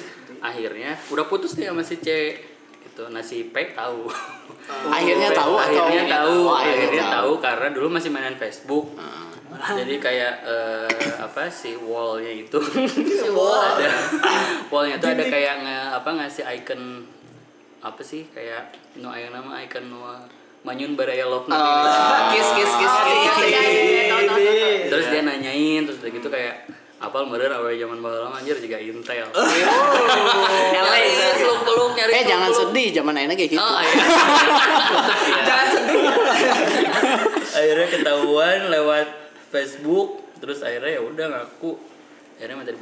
akhirnya 0.42 0.99
udah 1.07 1.31
putus 1.31 1.54
nih 1.54 1.71
sama 1.71 1.87
si 1.87 2.02
C 2.02 2.35
gitu. 2.83 3.07
Nah 3.09 3.23
si 3.23 3.47
P 3.49 3.73
tahu. 3.73 4.11
Akhirnya 4.95 5.31
tahu 5.35 5.54
atau 5.59 5.83
akhirnya 5.87 6.07
tahu 6.23 6.35
Oh, 6.47 6.54
akhirnya 6.54 7.04
tahu. 7.11 7.33
karena 7.38 7.66
dulu 7.71 7.88
masih 7.90 8.11
mainan 8.11 8.35
Facebook. 8.35 8.95
Jadi 9.52 9.99
kayak 9.99 10.35
eh, 10.42 10.90
apa 11.19 11.47
si 11.47 11.75
wallnya 11.78 12.31
itu. 12.31 12.59
Si 12.59 13.28
wall. 13.31 13.59
ada 13.78 13.90
wallnya 14.66 14.99
itu 14.99 15.07
ada 15.09 15.25
kayak 15.25 15.54
nge, 15.62 15.78
apa 15.95 16.09
ngasih 16.19 16.45
icon 16.59 16.83
apa 17.78 18.02
sih? 18.02 18.26
Kayak 18.31 18.71
no 18.99 19.11
ayang 19.11 19.31
nama 19.35 19.62
icon 19.62 19.87
no 19.87 20.14
manyun 20.62 20.95
baraya 20.95 21.26
love 21.26 21.47
Kiss 22.31 22.49
kiss 22.54 22.73
kiss 22.78 22.95
Oh, 22.95 23.42
iya, 23.42 23.62
iya, 23.66 24.02
iya, 24.07 24.23
iya, 24.38 24.87
terus 24.87 25.07
dia 25.11 25.23
nanyain 25.26 25.83
terus 25.83 25.99
udah 25.99 26.11
gitu 26.14 26.28
kayak 26.31 26.71
apal 27.02 27.26
meureun 27.26 27.50
awal 27.50 27.75
zaman 27.75 27.99
baheula 27.99 28.31
mah 28.31 28.38
anjir 28.38 28.54
juga 28.62 28.78
intel. 28.78 29.26
LA. 29.26 29.42
Nyari 30.71 31.35
seluk-beluk 31.35 31.99
nyari 31.99 32.12
Eh 32.14 32.25
jangan 32.31 32.50
sedih, 32.54 32.95
zaman 32.95 33.19
akhirnya 33.19 33.35
kayak 33.35 33.50
gitu. 33.50 33.59
Oh, 33.59 33.81
iya. 33.83 33.95
Jangan 35.50 35.66
sedih. 35.75 36.02
akhirnya 37.52 37.88
ketahuan 37.90 38.61
lewat 38.71 39.07
Facebook 39.50 40.23
terus 40.38 40.62
akhirnya 40.62 40.99
ya 40.99 41.02
udah 41.02 41.26
ngaku 41.28 41.75
akhirnya 42.38 42.54
minta 42.59 42.73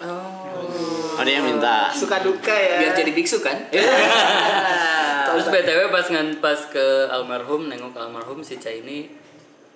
dibotakin 0.00 1.18
Ada 1.20 1.30
yang 1.30 1.44
minta. 1.44 1.92
Suka 1.92 2.24
duka 2.24 2.48
ya. 2.50 2.80
Biar 2.80 2.92
jadi 2.96 3.12
biksu 3.12 3.44
kan? 3.44 3.56
terus 5.30 5.46
btw 5.46 5.80
pas 5.88 6.02
ngan 6.02 6.42
pas 6.42 6.58
ke 6.66 6.86
almarhum 7.06 7.70
nengok 7.70 7.94
ke 7.94 8.00
almarhum 8.00 8.42
si 8.42 8.58
Cai 8.58 8.82
ini 8.82 9.06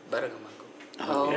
bareng 0.08 0.32
sama 0.32 0.48
aku 0.50 0.64
Oh. 1.04 1.30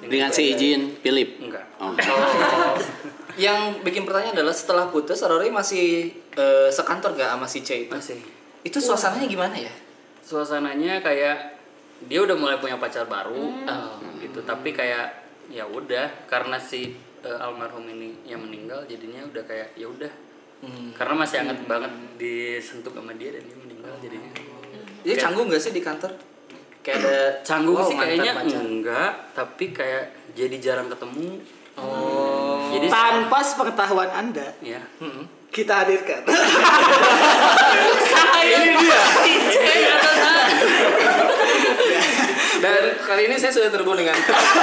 Dengan 0.00 0.28
si 0.28 0.54
izin 0.54 0.96
Philip. 0.96 1.40
enggak 1.40 1.64
Oh. 1.76 1.92
Yang 3.36 3.84
bikin 3.84 4.08
pertanyaan 4.08 4.32
adalah 4.32 4.56
setelah 4.56 4.88
putus 4.88 5.20
Rory 5.20 5.52
masih 5.52 6.08
eh, 6.32 6.68
sekantor 6.72 7.12
gak 7.12 7.36
sama 7.36 7.44
si 7.44 7.60
C 7.60 7.84
itu? 7.84 7.92
masih 7.92 8.16
Itu 8.62 8.80
suasananya 8.80 9.26
gimana 9.26 9.56
ya? 9.56 9.72
suasananya 10.22 10.98
kayak 10.98 11.54
dia 12.02 12.18
udah 12.18 12.34
mulai 12.34 12.56
punya 12.56 12.74
pacar 12.76 13.06
baru 13.06 13.46
Hmm. 13.62 13.68
oh, 13.68 13.94
gitu 14.18 14.40
tapi 14.42 14.72
kayak 14.72 15.12
ya 15.46 15.62
udah 15.62 16.26
karena 16.26 16.58
si 16.58 16.96
eh, 17.26 17.36
almarhum 17.36 17.84
ini 17.84 18.14
yang 18.22 18.38
meninggal 18.40 18.80
jadinya 18.84 19.20
udah 19.24 19.42
kayak 19.44 19.74
ya 19.74 19.86
udah 19.86 20.12
Hmm. 20.56 20.88
karena 20.90 21.12
masih 21.14 21.36
hangat 21.36 21.68
banget 21.68 21.92
disentuh 22.16 22.88
sama 22.88 23.12
dia 23.12 23.28
dan 23.28 23.44
dia 23.44 23.56
meninggal 23.56 23.92
jadinya 24.00 24.32
Dia 25.04 25.14
canggung 25.14 25.46
gak 25.46 25.60
sih 25.60 25.68
di 25.70 25.84
kantor? 25.84 26.08
Kayak 26.80 26.96
ada 26.98 27.16
canggung 27.48 27.76
wow, 27.76 27.84
sih 27.84 27.92
kayaknya 27.92 28.32
pacar. 28.32 28.56
enggak 28.58 29.10
tapi 29.36 29.64
kayak 29.70 30.04
jadi 30.32 30.56
jarang 30.56 30.88
ketemu 30.88 31.44
Oh. 31.76 32.72
jadi 32.72 32.88
Tanpa 32.88 33.44
sepengetahuan 33.44 34.08
Anda, 34.08 34.48
ya 34.64 34.80
Mm-mm. 34.96 35.28
kita 35.52 35.84
hadirkan. 35.84 36.24
ini 38.48 38.80
dia 38.80 39.00
Dan 42.56 42.72
kali 42.98 43.28
ini 43.28 43.36
saya 43.36 43.52
sudah 43.52 43.68
terhubung 43.68 43.94
dengan 43.94 44.16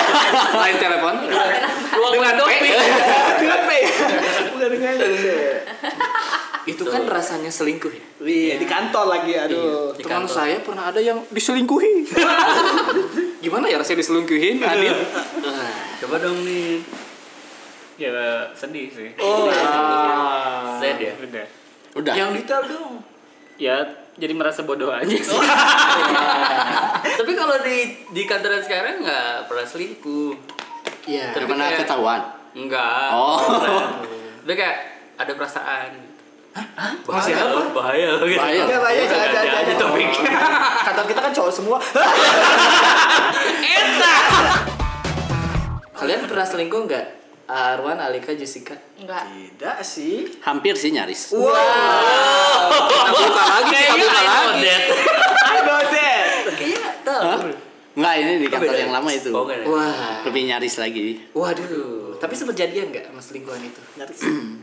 line 0.60 0.78
telepon 0.78 1.14
dengan 2.10 2.34
P. 2.36 2.52
Dengan 3.38 3.60
P. 3.64 3.72
Bukan 4.50 4.70
dengan 4.72 4.94
C. 4.98 5.03
Itu 6.64 6.84
kan 6.84 7.04
rasanya 7.04 7.52
selingkuh 7.52 7.92
ya. 7.92 8.04
Iya, 8.24 8.54
di 8.56 8.64
kantor 8.64 9.06
lagi. 9.10 9.36
Aduh. 9.36 9.92
Di 9.92 10.02
Teman 10.02 10.24
kantor. 10.24 10.32
saya 10.34 10.58
pernah 10.60 10.88
ada 10.88 11.00
yang 11.00 11.20
diselingkuhi. 11.28 12.08
Gimana 13.44 13.68
ya 13.68 13.76
rasanya 13.76 14.00
diselingkuhin, 14.00 14.64
Adit? 14.64 14.96
coba 16.00 16.16
dong 16.20 16.40
nih 16.44 16.80
Ya 17.94 18.10
sedih 18.52 18.90
sih. 18.90 19.10
Oh, 19.18 19.52
sad 20.80 20.98
ya 20.98 21.14
Udah. 21.14 21.46
Udah. 21.94 22.14
Yang 22.16 22.30
detail 22.40 22.64
dong. 22.66 22.94
Ya 23.56 23.76
jadi 24.14 24.32
merasa 24.32 24.64
bodoh 24.64 24.90
aja 24.90 25.10
sih. 25.10 25.26
tapi 27.20 27.32
kalau 27.34 27.60
di 27.60 27.78
di 28.10 28.24
kantoran 28.24 28.62
sekarang 28.62 29.02
nggak 29.02 29.52
pernah 29.52 29.66
selingkuh 29.68 30.32
Iya. 31.04 31.36
Tapi 31.36 31.44
Pernah 31.44 31.68
ketahuan. 31.76 32.22
enggak 32.56 33.10
Oh. 33.12 33.36
tapi 34.40 34.54
kayak 34.56 34.78
ada 35.18 35.32
perasaan 35.38 35.92
Masih 36.54 37.34
bahaya 37.34 37.42
apa? 37.42 37.50
loh, 37.50 37.66
bahaya 37.74 38.08
loh 38.14 38.30
gitu. 38.30 38.38
Bahaya. 38.38 38.62
Enggak 38.62 38.82
bahaya, 38.86 39.02
jangan 39.10 39.30
jangan. 39.34 39.58
aja 39.66 39.74
topik. 39.74 40.10
Kantor 40.86 41.06
kita 41.10 41.20
kan 41.26 41.34
cowok 41.34 41.50
semua. 41.50 41.78
Kalian 45.98 46.30
pernah 46.30 46.46
selingkuh 46.46 46.82
nggak? 46.86 47.06
Arwan, 47.50 47.98
Alika, 48.00 48.38
Jessica. 48.38 48.78
Enggak. 49.02 49.26
Tidak 49.34 49.78
sih. 49.82 50.30
Hampir 50.46 50.78
sih 50.78 50.94
nyaris. 50.94 51.34
Kita 51.34 51.42
buka 53.10 53.44
lagi, 53.50 53.74
kita 53.74 53.96
buka 53.98 54.22
lagi. 54.22 54.70
I 54.70 55.58
know 55.66 55.82
that. 55.90 56.54
Kayaknya 56.54 56.92
tahu. 57.02 57.24
Hah? 57.24 57.40
Enggak, 57.94 58.14
ini 58.22 58.32
di 58.42 58.48
kantor 58.50 58.76
yang 58.78 58.92
ya? 58.94 58.98
lama 59.02 59.10
itu. 59.10 59.30
Enggak? 59.34 59.66
Wah. 59.66 60.22
Lebih 60.22 60.42
nyaris 60.54 60.76
lagi. 60.78 61.08
Waduh. 61.34 62.14
Tapi 62.22 62.34
sempat 62.38 62.56
jadian 62.56 62.94
nggak 62.94 63.10
sama 63.10 63.22
selingkuhan 63.22 63.62
itu? 63.66 63.82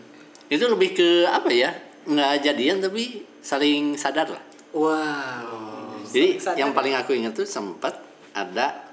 Itu 0.50 0.66
lebih 0.66 0.99
ke 0.99 1.09
apa 1.30 1.47
ya? 1.54 1.71
Nggak 2.11 2.42
jadian 2.42 2.83
tapi 2.83 3.23
saling 3.38 3.95
sadar 3.95 4.26
lah. 4.26 4.42
Wow. 4.75 6.02
Jadi 6.11 6.42
sadar. 6.42 6.59
yang 6.59 6.75
paling 6.75 6.99
aku 6.99 7.14
ingat 7.14 7.38
tuh 7.38 7.47
sempat 7.47 7.95
ada 8.35 8.90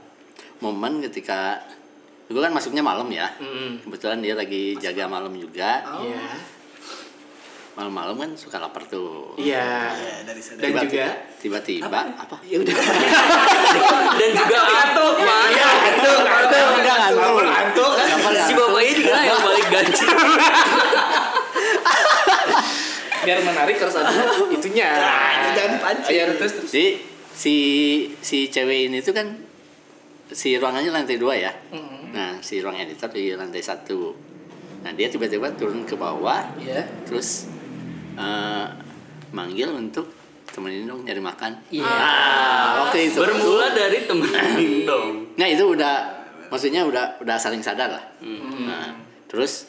momen 0.61 1.01
ketika 1.09 1.57
gue 2.29 2.37
kan 2.37 2.53
masuknya 2.53 2.85
malam 2.85 3.09
ya. 3.09 3.33
Mm. 3.41 3.89
Kebetulan 3.89 4.21
dia 4.21 4.37
lagi 4.37 4.77
jaga 4.77 5.09
malam 5.09 5.33
juga. 5.33 5.81
Iya. 5.97 6.25
Malam-malam 7.77 8.17
kan 8.17 8.31
suka 8.33 8.57
lapar 8.57 8.89
tuh. 8.89 9.37
Iya. 9.37 9.93
dari 10.25 10.41
sana. 10.41 10.61
Dan 10.61 10.81
juga 10.81 11.13
tiba-tiba 11.37 11.99
apa? 12.17 12.41
ya 12.45 12.57
udah. 12.57 12.73
dan 14.21 14.29
juga 14.33 14.57
Ngantuk. 14.61 15.13
Iya, 15.21 15.69
Ngantuk. 15.77 16.19
Ngantuk. 16.21 16.67
Ngantuk. 16.85 17.33
Ngantuk. 17.45 17.93
Si 18.45 18.53
bapak 18.53 18.81
ini 18.81 18.93
juga 18.97 19.13
yang 19.25 19.41
balik 19.41 19.65
ganti 19.69 20.05
Biar 23.27 23.39
menarik 23.43 23.75
harus 23.75 23.95
ada 23.95 24.07
itunya. 24.47 24.87
Nah, 25.03 25.51
jangan 25.51 25.71
dipancing. 25.75 26.13
Iya, 26.15 26.23
terus 26.33 26.53
terus. 26.55 26.71
Jadi 26.71 26.87
si 27.35 27.55
si 28.17 28.47
cewek 28.47 28.87
ini 28.87 29.03
tuh 29.03 29.11
kan 29.11 29.27
si 30.31 30.55
ruangannya 30.55 30.89
lantai 30.89 31.19
dua 31.19 31.35
ya. 31.35 31.51
Nah 32.09 32.39
si 32.39 32.63
ruang 32.63 32.79
editor 32.79 33.11
di 33.11 33.35
lantai 33.35 33.59
satu. 33.59 34.15
Nah 34.81 34.91
dia 34.95 35.11
tiba-tiba 35.11 35.51
turun 35.53 35.83
ke 35.83 35.93
bawah, 35.93 36.55
Iya. 36.55 36.87
terus 37.03 37.51
eh, 38.15 38.65
manggil 39.29 39.69
untuk 39.69 40.07
temenin 40.47 40.87
dong 40.87 41.03
nyari 41.03 41.19
makan. 41.19 41.51
Iya. 41.69 41.83
Nah, 41.85 42.65
waktu 42.87 43.11
itu. 43.11 43.19
bermula 43.19 43.75
dari 43.75 44.07
temen 44.07 44.31
dong 44.87 45.09
Nah 45.35 45.45
itu 45.45 45.63
udah 45.67 45.95
maksudnya 46.47 46.81
udah 46.87 47.19
udah 47.19 47.35
saling 47.35 47.59
sadar 47.59 47.91
lah 47.91 48.03
nah 48.63 48.95
terus 49.27 49.67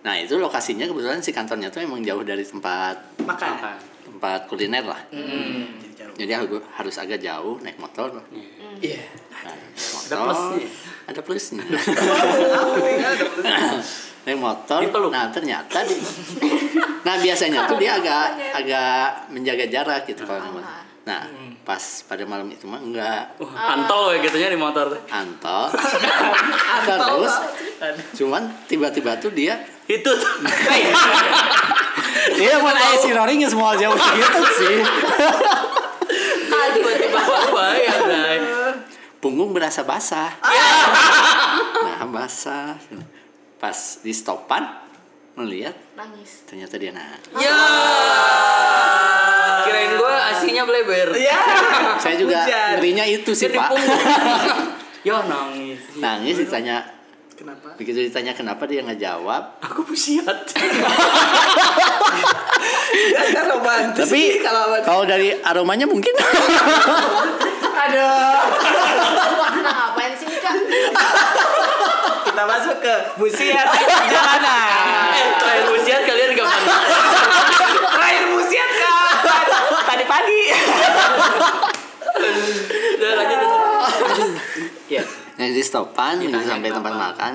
nah 0.00 0.14
itu 0.14 0.34
lokasinya 0.34 0.84
kebetulan 0.84 1.18
si 1.18 1.30
kantornya 1.30 1.68
tuh 1.68 1.80
emang 1.80 2.00
jauh 2.00 2.22
dari 2.22 2.40
tempat 2.40 2.96
Makan. 3.18 3.50
Makan. 3.52 3.76
tempat 4.04 4.40
kuliner 4.46 4.82
lah 4.82 5.00
Hmm. 5.08 5.66
Jadi 5.74 5.94
jauh. 5.96 6.14
jadi 6.16 6.32
aku 6.38 6.56
harus 6.72 6.96
agak 6.96 7.18
jauh 7.18 7.58
naik 7.58 7.76
motor 7.76 8.14
Iya. 8.78 9.02
Nah, 9.40 9.52
naik 9.52 9.74
Ada 9.74 9.86
motor, 9.90 10.18
plusnya. 10.24 10.68
ada 11.04 11.20
plusnya? 11.20 11.64
Ada 13.08 13.24
plus. 13.26 13.88
naik 14.24 14.38
motor 14.38 14.80
nah 15.08 15.24
ternyata 15.28 15.80
di 15.82 15.96
nah 17.00 17.16
biasanya 17.16 17.64
tuh 17.64 17.76
dia 17.76 17.96
agak 17.96 18.26
agak 18.54 19.00
menjaga 19.28 19.64
jarak 19.66 20.02
gitu 20.04 20.22
kalau 20.22 20.60
nah 21.02 21.24
pas 21.64 21.80
pada 22.04 22.22
malam 22.22 22.44
itu 22.46 22.64
mah 22.64 22.76
enggak 22.78 23.24
Wah, 23.38 23.72
antol 23.74 24.12
ya 24.12 24.20
gitunya 24.20 24.48
di 24.48 24.56
motor 24.56 24.88
tuh. 24.88 25.00
antol 25.06 25.72
terus 26.88 27.34
cuman 28.14 28.42
tiba-tiba 28.64 29.16
tuh 29.16 29.30
dia 29.30 29.56
Itu 29.88 30.10
tuh. 30.12 30.32
Iya, 32.28 32.60
buat 32.60 32.76
ayah 32.76 32.98
si 33.00 33.08
Rory 33.10 33.40
nggak 33.40 33.50
semua 33.50 33.72
jauh 33.74 33.96
gitu 33.96 34.40
sih. 34.60 34.76
Ah, 36.48 36.66
tiba-tiba 36.70 37.18
apa 37.18 37.64
ya? 37.74 37.94
Punggung 39.18 39.50
berasa 39.50 39.82
basah. 39.82 40.30
Nah, 41.78 42.06
basah. 42.06 42.76
Pas 43.56 43.74
di 43.98 44.12
stopan 44.12 44.62
melihat 45.34 45.74
Nangis. 45.94 46.46
ternyata 46.46 46.74
dia 46.76 46.90
nangis. 46.90 47.26
Ya. 47.34 47.58
Kirain 49.64 49.92
gua 49.96 50.14
asinya 50.30 50.62
bleber. 50.62 51.14
Iya. 51.14 51.38
Saya 51.98 52.14
juga 52.14 52.38
Hujan. 52.42 52.68
ngerinya 52.76 53.04
itu 53.04 53.30
sih, 53.34 53.48
Jadi 53.48 53.58
Pak. 53.58 53.70
Ya 55.06 55.22
nangis. 55.24 55.78
Nangis 55.96 56.34
ditanya 56.36 56.82
Kenapa? 57.38 57.70
begitu 57.78 58.02
ditanya 58.02 58.34
kenapa 58.34 58.66
dia 58.66 58.82
nggak 58.82 58.98
jawab. 58.98 59.62
Aku 59.62 59.86
pusiat. 59.86 60.26
Ya 62.88 63.20
kan 63.30 63.46
romantis. 63.46 64.10
Tapi 64.10 64.18
sih 64.18 64.42
kalau 64.42 64.74
kalau 64.82 65.06
dari 65.06 65.30
aromanya 65.44 65.86
mungkin 65.86 66.10
Aduh. 67.86 68.42
Nah, 69.62 69.92
ngapain 69.94 70.18
sih 70.18 70.26
Kak? 70.42 70.56
Kita 72.26 72.42
masuk 72.42 72.82
ke 72.82 72.94
musiat 73.22 73.68
jalanan. 74.10 75.14
Eh, 75.14 75.26
terakhir 75.38 75.64
pusiat 75.70 76.02
kalian 76.08 76.30
kapan? 76.34 76.62
Terakhir 77.86 78.24
musiat 78.34 78.70
kan. 78.82 79.46
Tadi 79.86 80.04
pagi. 80.10 80.42
Udah 82.98 83.10
lanjut. 83.14 83.38
Iya. 84.90 85.04
Nah, 85.38 85.46
di 85.46 85.62
stopan 85.62 86.18
Ditanya 86.18 86.42
sampai 86.50 86.68
tempat 86.68 86.92
kenapa. 86.92 87.06
makan 87.08 87.34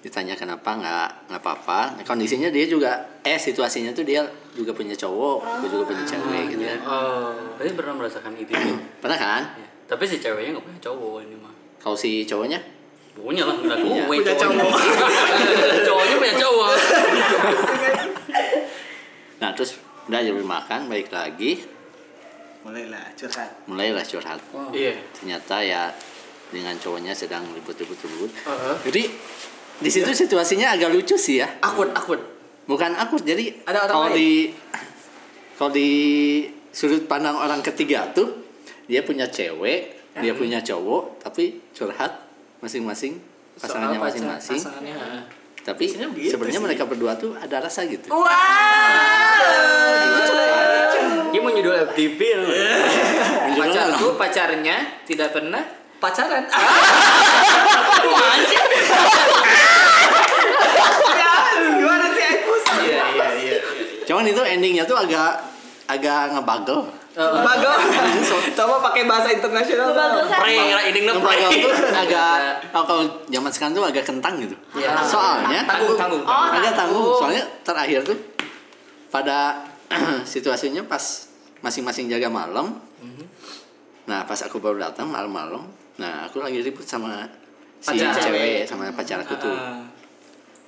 ditanya 0.00 0.32
kenapa 0.32 0.70
nggak 0.72 1.08
nggak 1.28 1.40
apa-apa 1.40 1.80
Nah, 1.92 2.04
kondisinya 2.06 2.48
dia 2.48 2.64
juga 2.64 2.88
eh 3.20 3.36
situasinya 3.36 3.90
tuh 3.90 4.00
dia 4.00 4.24
juga 4.50 4.72
punya 4.72 4.94
cowok 4.94 5.60
gue 5.60 5.68
juga 5.68 5.84
punya 5.86 6.04
cewek 6.06 6.44
gitu 6.48 6.64
kan 6.64 6.78
Oh. 6.82 7.36
Tapi 7.54 7.68
pernah 7.74 7.94
merasakan 7.94 8.32
itu 8.34 8.54
pernah 8.96 9.18
kan 9.18 9.42
Ya. 9.52 9.66
Tapi 9.86 10.02
si 10.06 10.16
ceweknya 10.16 10.54
nggak 10.54 10.64
punya 10.64 10.80
cowok 10.80 11.16
ini 11.20 11.36
mah. 11.36 11.52
kalau 11.76 11.92
si 11.94 12.24
cowoknya 12.24 12.56
Punya 13.10 13.42
lah, 13.42 13.52
nggak 13.52 13.76
gue 13.76 14.00
Punya 14.06 14.32
cowok. 14.32 14.72
Cowoknya 15.84 16.14
punya 16.16 16.34
cowok. 16.38 16.70
nah 19.36 19.50
terus 19.50 19.76
udah 20.06 20.20
jadi 20.20 20.36
makan 20.38 20.80
balik 20.86 21.08
lagi 21.10 21.60
Mulailah 22.60 23.08
curhat. 23.14 23.50
mulailah 23.64 24.04
curhat 24.04 24.40
Iya. 24.70 24.92
ternyata 25.12 25.56
ya 25.60 25.88
dengan 26.50 26.74
cowoknya 26.74 27.14
sedang 27.14 27.46
ribut-ribut-ribut 27.50 28.30
Heeh. 28.34 28.76
jadi 28.86 29.02
di 29.80 29.88
situ 29.88 30.10
situasinya 30.10 30.74
agak 30.74 30.90
lucu 30.90 31.14
sih 31.14 31.40
ya 31.40 31.48
Akut, 31.58 31.88
akut. 31.90 32.20
bukan 32.66 32.92
aku 32.94 33.16
jadi 33.18 33.64
Ada 33.64 33.86
orang 33.86 33.94
kalau 33.94 34.08
lain? 34.10 34.18
di 34.18 34.30
kalau 35.56 35.70
di 35.70 35.90
sudut 36.68 37.04
pandang 37.04 37.34
orang 37.34 37.60
ketiga 37.60 38.10
tuh 38.10 38.28
dia 38.84 39.00
punya 39.00 39.26
cewek 39.26 39.96
dia 40.16 40.32
punya 40.32 40.60
cowok 40.60 41.22
tapi 41.22 41.62
curhat 41.70 42.12
masing-masing 42.60 43.16
pasangannya 43.56 43.98
masing-masing 43.98 44.58
Pasangannya. 44.58 44.96
tapi 45.60 45.84
Biasanya 45.86 46.08
begitu 46.10 46.32
sebenarnya 46.34 46.58
sih. 46.58 46.66
mereka 46.66 46.82
berdua 46.84 47.12
tuh 47.16 47.32
ada 47.34 47.56
rasa 47.58 47.86
gitu 47.86 48.10
Dia 51.30 51.38
mau 51.38 51.46
nyudul 51.48 51.76
FTV. 51.88 52.20
Pacarku 53.54 54.18
pacarnya 54.18 54.76
tidak 55.06 55.30
pernah 55.30 55.62
Pacaran. 56.00 56.44
Ya, 61.10 61.32
gimana 61.76 62.06
sih 62.10 62.24
Agus? 62.24 62.64
Iya, 62.80 63.04
iya, 63.12 63.26
iya. 63.36 63.56
cuman 64.08 64.24
itu 64.26 64.42
endingnya 64.42 64.84
tuh 64.84 64.96
agak 64.96 65.38
agak 65.86 66.32
ngebagel 66.32 66.80
Bagel. 67.10 67.74
Coba 68.54 68.74
pakai 68.86 69.02
bahasa 69.04 69.28
internasional. 69.34 69.90
Bagel? 69.92 70.24
Prank 70.30 70.62
nge 70.88 71.02
ngebagel 71.04 71.50
tuh 71.58 71.72
agak 72.06 72.30
oh, 72.70 72.84
kalau 72.86 73.02
zaman 73.28 73.50
sekarang 73.50 73.72
tuh 73.74 73.84
agak 73.84 74.04
kentang 74.06 74.38
gitu 74.38 74.56
Iya. 74.72 74.94
soalnya 75.02 75.66
Tanggung, 75.66 75.98
tanggung. 75.98 76.22
Oh, 76.22 76.48
agak 76.48 76.72
tanggung 76.72 77.02
tanggung. 77.02 77.18
soalnya 77.18 77.44
terakhir 77.66 78.00
tuh 78.06 78.18
pada 79.10 79.66
situasinya 80.32 80.86
pas 80.86 81.28
masing-masing 81.60 82.06
jaga 82.08 82.30
malam 82.30 82.78
nah 84.06 84.26
pas 84.26 84.38
aku 84.42 84.58
baru 84.58 84.78
datang 84.80 85.06
malam-malam 85.10 85.66
nah 86.00 86.24
aku 86.24 86.40
lagi 86.40 86.64
ribut 86.64 86.88
sama 86.88 87.28
si 87.80 87.96
Pacar. 88.00 88.16
cewek 88.32 88.64
sama 88.64 88.88
pacar 88.92 89.20
aku 89.20 89.36
tuh. 89.36 89.56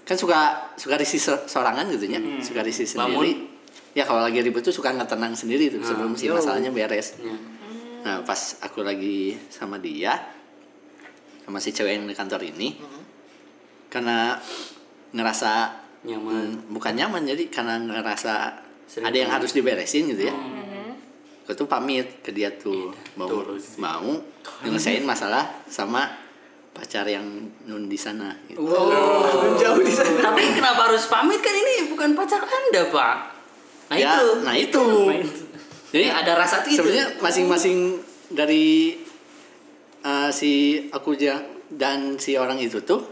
kan 0.02 0.16
suka 0.18 0.68
suka 0.76 1.00
risi 1.00 1.16
sorangan 1.22 1.88
gitu 1.88 2.04
ya. 2.04 2.20
Suka 2.44 2.60
risi 2.60 2.84
sendiri. 2.84 3.48
Ya 3.96 4.04
kalau 4.04 4.20
lagi 4.20 4.44
ribut 4.44 4.60
tuh 4.60 4.72
suka 4.74 4.92
nggak 4.92 5.08
tenang 5.08 5.32
sendiri 5.32 5.72
tuh 5.72 5.80
sebelum 5.80 6.12
si 6.12 6.28
masalahnya 6.28 6.68
beres. 6.68 7.16
Ya. 7.20 7.36
nah 8.02 8.18
pas 8.26 8.58
aku 8.66 8.82
lagi 8.82 9.38
sama 9.46 9.78
dia 9.78 10.18
sama 11.46 11.62
si 11.62 11.70
cewek 11.70 12.02
yang 12.02 12.04
di 12.10 12.18
kantor 12.18 12.42
ini 12.42 12.74
karena 13.86 14.34
ngerasa 15.14 15.82
Nyaman. 16.02 16.34
Hmm, 16.34 16.74
bukan 16.74 16.98
nyaman 16.98 17.22
jadi 17.22 17.46
karena 17.46 17.78
ngerasa 17.78 18.58
Sering 18.90 19.06
ada 19.06 19.16
yang 19.16 19.30
harus 19.30 19.54
diberesin 19.54 20.10
gitu 20.10 20.26
ya. 20.26 20.34
Mhm. 20.34 20.51
Aku 21.42 21.52
tuh 21.58 21.66
pamit 21.66 22.22
ke 22.22 22.30
dia 22.30 22.54
tuh 22.54 22.94
mau 23.18 23.26
Terus. 23.26 23.76
mau 23.82 24.14
nyelesain 24.62 25.02
masalah 25.02 25.50
sama 25.66 26.06
pacar 26.72 27.04
yang 27.04 27.26
nun 27.68 27.90
di 27.90 27.98
sana 28.00 28.32
gitu. 28.48 28.62
Oh, 28.64 29.52
jauh 29.60 29.82
di 29.82 29.92
sana. 29.92 30.32
Tapi 30.32 30.42
kenapa 30.56 30.88
harus 30.88 31.04
pamit 31.10 31.42
kan 31.44 31.52
ini 31.52 31.92
bukan 31.92 32.16
pacar 32.16 32.40
anda 32.40 32.88
pak? 32.88 33.16
Nah 33.92 33.96
ya, 34.00 34.16
itu. 34.16 34.28
nah 34.40 34.54
itu 34.56 34.84
jadi 35.92 36.08
Ya, 36.08 36.24
ada 36.24 36.32
rasa 36.40 36.64
tuh 36.64 36.72
itu. 36.72 36.80
sebenarnya 36.80 37.20
masing-masing 37.20 38.00
dari 38.32 38.96
uh, 40.00 40.32
si 40.32 40.86
aku 40.88 41.12
dan 41.68 42.16
si 42.16 42.40
orang 42.40 42.56
itu 42.56 42.80
tuh 42.80 43.04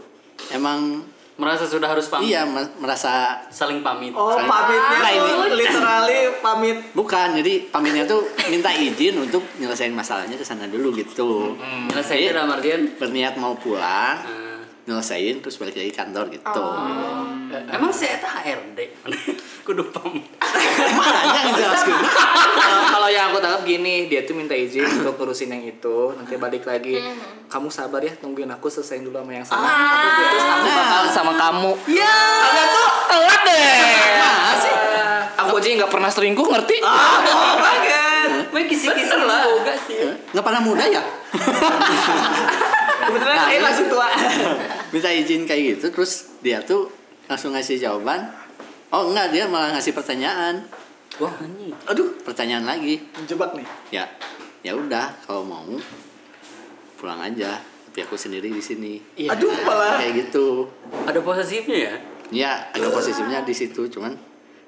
emang 0.49 1.05
Merasa 1.41 1.65
sudah 1.65 1.89
harus 1.89 2.05
pamit. 2.05 2.29
iya 2.29 2.45
me- 2.45 2.69
merasa 2.77 3.41
Saling 3.49 3.81
pamit. 3.81 4.13
Oh, 4.13 4.29
Saling- 4.29 4.45
pamitnya 4.45 4.97
Nah, 4.99 5.09
ini- 5.11 5.57
literally 5.57 6.21
pamit. 6.37 6.77
bukan 6.93 7.33
jadi 7.33 7.53
pamitnya 7.67 8.05
tuh 8.05 8.21
minta 8.45 8.69
izin 8.69 9.17
untuk 9.19 9.41
nyelesain 9.57 9.89
masalahnya 9.91 10.33
ke 10.33 10.45
sana 10.45 10.65
dulu 10.65 10.93
gitu 10.93 11.57
Nyelesain 11.89 12.29
dalam 12.29 12.51
artian. 12.51 12.93
berniat 12.93 13.33
mau 13.35 13.57
pulang 13.57 14.21
eh, 14.21 14.61
nyelesain 14.83 15.41
terus 15.41 15.57
balik 15.57 15.73
lagi 15.75 15.89
kantor 15.91 16.29
gitu 16.29 16.65
emang 17.67 17.89
saya 17.89 18.15
tak 18.17 18.45
HRD. 18.45 18.79
Kudu 19.61 19.81
pamit. 19.89 20.25
makanya 20.91 21.39
ngejelaskan 21.47 21.95
kalau 21.97 22.80
gini 23.63 24.09
dia 24.11 24.25
tuh 24.25 24.35
minta 24.37 24.53
izin 24.57 24.85
untuk 25.03 25.17
ngurusin 25.17 25.49
yang 25.53 25.63
itu. 25.63 26.13
Nanti 26.17 26.35
balik 26.37 26.63
lagi 26.65 26.97
kamu 27.51 27.67
sabar 27.67 27.99
ya 27.99 28.13
tungguin 28.15 28.47
aku 28.47 28.71
selesaiin 28.71 29.03
dulu 29.03 29.19
sama 29.19 29.31
yang 29.35 29.43
sana 29.43 29.67
aku 29.67 30.07
putus 30.15 30.43
aku 30.47 30.67
bakal 30.71 31.03
sama 31.11 31.33
kamu 31.35 31.71
ya. 31.91 32.17
Tuh 32.71 32.89
telat 33.09 33.41
deh. 33.45 33.79
Sih? 34.61 34.75
aku 35.41 35.53
aja 35.57 35.67
nggak 35.83 35.91
pernah 35.91 36.09
selingkuh 36.11 36.47
ngerti? 36.47 36.77
Oh, 36.85 37.53
banget. 37.57 38.53
Main 38.53 38.65
kisi-kisi 38.69 39.15
lah. 39.17 39.41
Enggak 39.47 39.77
sih. 39.89 39.97
nggak 40.31 40.45
pernah 40.45 40.61
muda 40.61 40.83
ya? 40.85 41.01
Kebetulan 43.01 43.35
Nah, 43.35 43.45
saya 43.49 43.59
langsung 43.65 43.87
tua. 43.89 44.07
minta 44.93 45.07
izin 45.07 45.47
kayak 45.47 45.61
gitu 45.79 45.85
terus 45.95 46.35
dia 46.43 46.59
tuh 46.61 46.91
langsung 47.25 47.55
ngasih 47.55 47.79
jawaban. 47.79 48.27
Oh 48.91 49.07
enggak 49.07 49.31
dia 49.31 49.47
malah 49.47 49.71
ngasih 49.75 49.95
pertanyaan 49.95 50.67
Wah 51.21 51.33
anjing. 51.37 51.69
Aduh, 51.85 52.17
pertanyaan 52.19 52.65
lagi 52.65 52.97
menjebak 53.13 53.53
nih. 53.53 53.67
ya 53.91 54.05
ya 54.61 54.73
udah 54.73 55.09
kalau 55.21 55.41
mau 55.43 55.65
pulang 56.95 57.17
aja 57.19 57.57
tapi 57.85 57.99
aku 57.99 58.13
sendiri 58.15 58.47
di 58.47 58.57
sini 58.59 58.97
Iya. 59.15 59.33
Aduh, 59.33 59.53
malah. 59.61 59.97
kayak 59.97 60.13
gitu 60.23 60.65
Ada 61.03 61.19
posesifnya 61.19 61.77
ya? 61.83 61.95
ya 62.31 62.51
agak 62.71 62.89
posisinya 62.89 63.41
di 63.41 63.51
situ 63.51 63.85
cuman 63.87 64.13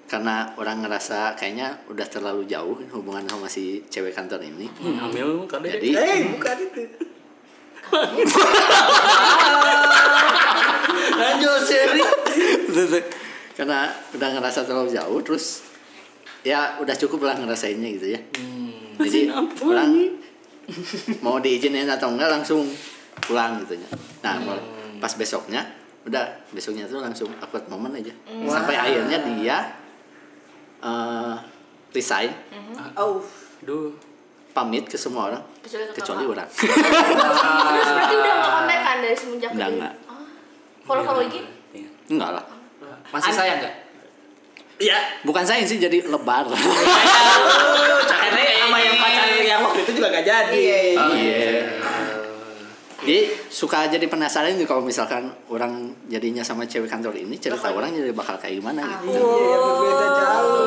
karena 0.04 0.52
orang 0.54 0.82
ngerasa 0.82 1.32
kayaknya 1.34 1.80
udah 1.88 2.04
terlalu 2.06 2.44
jauh 2.44 2.76
hubungan 2.92 3.24
sama 3.24 3.48
si 3.48 3.82
cewek 3.88 4.12
kantor 4.12 4.44
ini 4.44 4.68
Hmm, 4.76 5.00
hamil 5.00 5.46
kali. 5.46 5.72
jadi 5.72 5.88
Eh, 5.90 6.20
bukan 6.30 6.58
itu. 6.60 6.82
Lanjut 11.14 11.60
seri. 11.64 12.02
Karena 13.54 13.86
udah 14.12 14.30
ngerasa 14.34 14.66
terlalu 14.66 14.90
jauh 14.92 15.20
terus 15.22 15.62
ya 16.44 16.78
udah 16.78 16.96
cukup 16.96 17.24
lah 17.24 17.36
ngerasainnya 17.36 17.90
gitu 17.96 18.08
ya. 18.14 18.20
Jadi 19.00 19.32
pulang 19.58 19.92
mau 21.20 21.40
diizinin 21.40 21.90
atau 21.90 22.14
enggak 22.14 22.30
langsung 22.32 22.64
pulang 23.20 23.60
gitu 23.64 23.76
ya. 23.76 23.88
Nah 24.22 24.36
mau- 24.40 24.66
pas 25.00 25.12
besoknya 25.16 25.60
udah 26.04 26.24
besoknya 26.52 26.84
tuh 26.84 27.00
langsung 27.00 27.32
awkward 27.40 27.68
momen 27.68 27.96
aja. 27.96 28.12
Sampai 28.46 28.76
akhirnya 28.76 29.18
dia 29.24 29.58
eh, 30.80 31.36
resign. 31.92 32.32
Oh. 32.96 33.24
Duh. 33.64 33.92
pamit 34.54 34.86
ke 34.86 34.94
semua 34.94 35.34
orang. 35.34 35.42
Kecuali 35.66 35.90
ke 35.90 35.94
kecuali 35.98 36.24
orang. 36.30 36.46
Terus 36.54 37.90
berarti 37.90 38.16
udah 38.22 38.34
nggak 38.38 38.52
kontak 38.54 38.80
kan 38.86 38.98
dari 39.02 39.18
semenjak 39.18 39.50
Udah 39.50 39.70
nggak. 39.74 39.94
Ah. 40.06 40.26
Kalau 40.86 41.02
kamu 41.02 41.20
lagi? 41.26 41.42
Enggak 42.14 42.30
lah. 42.38 42.44
Masih 43.10 43.34
sayang 43.34 43.58
nggak? 43.66 43.76
Iya. 44.82 44.98
bukan 45.22 45.44
sayang 45.46 45.70
sih 45.70 45.78
jadi 45.78 46.02
lebar 46.10 46.50
Karena 48.24 48.42
sama 48.64 48.78
yang 48.82 48.98
pacar 48.98 49.28
yang 49.38 49.62
waktu 49.62 49.80
itu 49.86 49.92
juga 50.02 50.08
gak 50.10 50.26
jadi. 50.26 50.66
Iya. 50.98 51.62
Jadi 53.04 53.20
suka 53.52 53.92
jadi 53.92 54.08
penasaran 54.08 54.56
gitu 54.56 54.64
kalau 54.64 54.80
misalkan 54.80 55.28
orang 55.52 55.92
jadinya 56.08 56.40
sama 56.40 56.64
cewek 56.64 56.88
kantor 56.88 57.12
ini 57.20 57.36
cerita 57.36 57.68
orang 57.68 57.92
jadi 57.92 58.16
bakal 58.16 58.40
kayak 58.40 58.64
gimana 58.64 58.80
gitu. 59.04 59.20
Iya, 59.20 59.58
berbeda 59.60 60.08
jauh. 60.16 60.64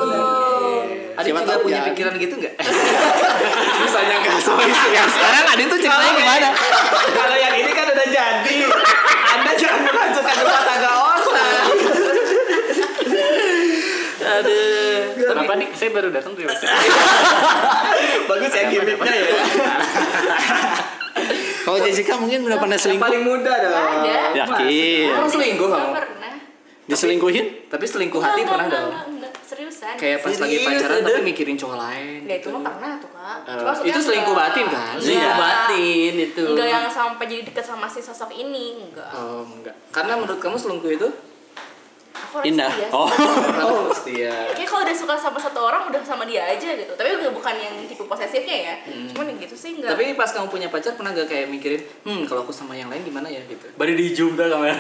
Siapa 1.17 1.43
juga 1.43 1.49
tahu 1.49 1.59
punya 1.67 1.81
ya. 1.81 1.87
pikiran 1.91 2.13
gitu 2.21 2.35
nggak? 2.37 2.55
Misalnya 3.89 4.17
nggak 4.21 4.37
sama 4.39 4.63
istri 4.69 4.91
yang 4.93 5.09
sekarang 5.09 5.45
Adit 5.49 5.67
tuh 5.67 5.79
ceritanya 5.81 6.13
gimana? 6.13 6.49
Kalau 7.09 7.37
yang 7.41 7.55
ini 7.57 7.71
kan 7.73 7.87
udah 7.89 8.09
jadi. 8.13 8.57
Anda 9.33 9.53
jangan 9.57 9.81
menghancurkan 9.89 10.35
rumah 10.45 10.63
tangga 10.63 10.91
orang. 10.93 11.17
Aduh. 14.43 15.01
Kenapa 15.17 15.53
nih? 15.57 15.69
Saya 15.73 15.91
baru 15.95 16.09
datang 16.13 16.33
terima 16.37 16.53
kasih. 16.53 16.69
Bagus 18.31 18.53
ya 18.53 18.65
gimmicknya 18.69 19.13
ya. 19.15 19.27
Kalau 21.67 21.79
Jessica 21.83 22.15
mungkin 22.15 22.47
udah 22.47 22.59
pernah 22.63 22.79
Yang 22.79 22.85
selingkuh. 22.87 23.07
paling 23.11 23.23
muda 23.27 23.53
dong. 23.59 23.75
Ada. 23.75 24.19
Yakin. 24.39 25.07
Kamu 25.11 25.29
selingkuh 25.29 25.69
kamu? 25.69 25.91
pernah. 25.99 26.33
Diselingkuhin? 26.87 27.47
Tapi 27.67 27.83
selingkuh 27.83 28.23
hati 28.23 28.47
pernah 28.47 28.71
nggak, 28.71 28.83
dong? 28.87 29.19
Seriusan. 29.43 29.95
Kayak 29.99 30.23
pas 30.23 30.35
lagi 30.39 30.57
pacaran 30.63 30.99
ada? 31.03 31.11
tapi 31.11 31.21
mikirin 31.27 31.59
cowok 31.59 31.79
lain. 31.79 32.21
Ya 32.31 32.35
itu 32.39 32.49
mah 32.55 32.63
pernah 32.63 32.91
tuh 33.03 33.11
kak. 33.11 33.39
Eh, 33.83 33.91
itu 33.91 33.99
selingkuh 33.99 34.35
batin 34.35 34.67
kan? 34.71 34.95
Iya. 34.95 35.03
Selingkuh 35.03 35.35
batin 35.35 36.13
itu. 36.15 36.45
Enggak 36.55 36.69
yang 36.71 36.87
sampai 36.87 37.25
jadi 37.27 37.43
deket 37.43 37.65
sama 37.67 37.87
si 37.91 37.99
sosok 37.99 38.31
ini, 38.31 38.87
enggak. 38.87 39.11
Oh 39.15 39.43
enggak. 39.43 39.75
Karena 39.91 40.15
menurut 40.15 40.39
kamu 40.39 40.55
selingkuh 40.55 40.91
itu? 40.95 41.09
Orang 42.35 42.47
Indah. 42.47 42.71
sih. 42.73 42.89
Oh. 42.91 43.09
Oh, 43.67 43.91
setia. 43.91 44.35
Kayak 44.55 44.69
kalau 44.69 44.83
udah 44.87 44.97
suka 44.97 45.15
sama 45.19 45.39
satu 45.39 45.61
orang 45.63 45.87
udah 45.91 46.01
sama 46.03 46.25
dia 46.27 46.47
aja 46.47 46.75
gitu. 46.75 46.93
Tapi 46.95 47.09
udah 47.19 47.31
bukan 47.35 47.55
yang 47.55 47.75
tipe 47.87 48.05
posesifnya 48.05 48.57
ya. 48.73 48.75
Cuman 49.13 49.31
yang 49.31 49.39
gitu 49.43 49.57
sih 49.59 49.79
enggak. 49.79 49.95
Tapi 49.95 50.15
pas 50.15 50.31
kamu 50.31 50.47
punya 50.51 50.69
pacar 50.71 50.95
pernah 50.95 51.11
gak 51.15 51.29
kayak 51.31 51.47
mikirin, 51.51 51.81
hmm 52.07 52.23
kalau 52.27 52.43
aku 52.43 52.53
sama 52.55 52.75
yang 52.75 52.91
lain 52.91 53.03
gimana 53.07 53.31
ya 53.31 53.43
gitu? 53.47 53.67
Baru 53.79 53.93
di 53.95 54.07
zoom 54.15 54.35
dah 54.35 54.47
kamera. 54.51 54.77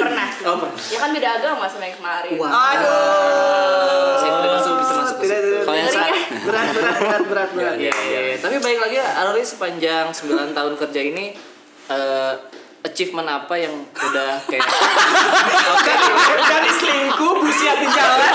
pernah. 0.00 0.26
sih. 0.32 0.44
Oh, 0.48 0.56
pernah. 0.56 0.80
Ya 0.90 0.98
kan 0.98 1.10
beda 1.12 1.28
agama 1.40 1.64
sama 1.68 1.84
yang 1.84 1.96
kemarin. 2.00 2.36
Aduh. 2.40 4.16
Saya 4.20 4.30
tidak 4.40 4.52
masuk 4.56 4.72
bisa 4.80 4.92
masuk 4.96 5.16
Tidak, 5.20 5.38
tidak, 5.44 5.62
Kalau 5.64 5.76
yang 5.76 5.90
saat 5.92 6.08
ya? 6.08 6.18
Berat, 6.40 6.68
berat, 6.72 6.96
berat, 6.98 7.22
berat, 7.28 7.50
berat. 7.52 7.76
Iya, 7.76 7.94
iya, 7.94 8.20
iya. 8.32 8.36
Tapi 8.40 8.56
baik 8.58 8.78
lagi 8.80 8.96
Arori 9.00 9.44
sepanjang 9.44 10.06
9 10.12 10.56
tahun 10.56 10.72
kerja 10.80 11.00
ini 11.04 11.24
eh, 11.90 12.34
achievement 12.82 13.28
apa 13.28 13.54
yang 13.54 13.74
udah 13.92 14.40
kayak 14.44 14.64
Oke, 15.72 15.92
dari 16.40 16.70
selingkuh, 16.70 17.32
busiat 17.38 17.76
di 17.76 17.88
jalan, 17.88 18.32